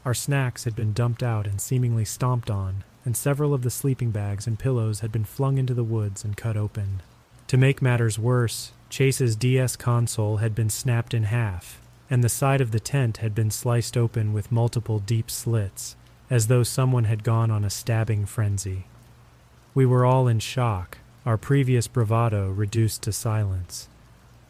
[0.05, 4.11] Our snacks had been dumped out and seemingly stomped on, and several of the sleeping
[4.11, 7.01] bags and pillows had been flung into the woods and cut open.
[7.47, 11.81] To make matters worse, Chase's DS console had been snapped in half,
[12.11, 15.95] and the side of the tent had been sliced open with multiple deep slits,
[16.29, 18.87] as though someone had gone on a stabbing frenzy.
[19.75, 23.89] We were all in shock, our previous bravado reduced to silence.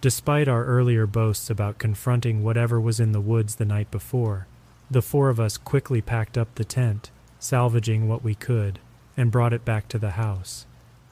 [0.01, 4.47] Despite our earlier boasts about confronting whatever was in the woods the night before,
[4.91, 7.11] the four of us quickly packed up the tent,
[7.47, 8.81] salvaging what we could,
[9.17, 10.67] and brought it back to the house.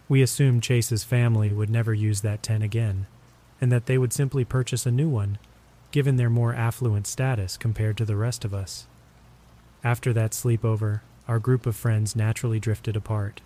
[0.09, 3.07] We assumed Chase's family would never use that tent again,
[3.61, 5.39] and that they would simply purchase a new one,
[5.93, 8.87] given their more affluent status compared to the rest of us.
[9.85, 13.41] After that sleepover, our group of friends naturally drifted apart.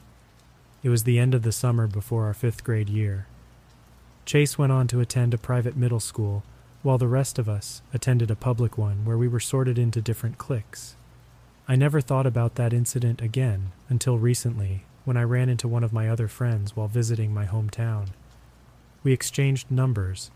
[0.83, 3.27] It was the end of the summer before our fifth grade year.
[4.25, 6.43] Chase went on to attend a private middle school,
[6.83, 10.39] while the rest of us attended a public one where we were sorted into different
[10.39, 10.97] cliques.
[11.71, 15.93] I never thought about that incident again until recently when I ran into one of
[15.93, 18.09] my other friends while visiting my hometown.
[19.03, 20.31] We exchanged numbers,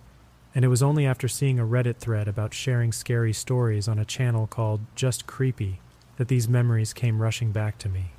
[0.55, 4.05] and it was only after seeing a Reddit thread about sharing scary stories on a
[4.05, 5.80] channel called Just Creepy
[6.18, 8.11] that these memories came rushing back to me.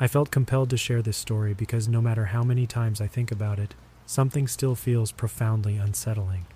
[0.00, 3.30] I felt compelled to share this story because no matter how many times I think
[3.30, 3.74] about it,
[4.06, 6.46] something still feels profoundly unsettling.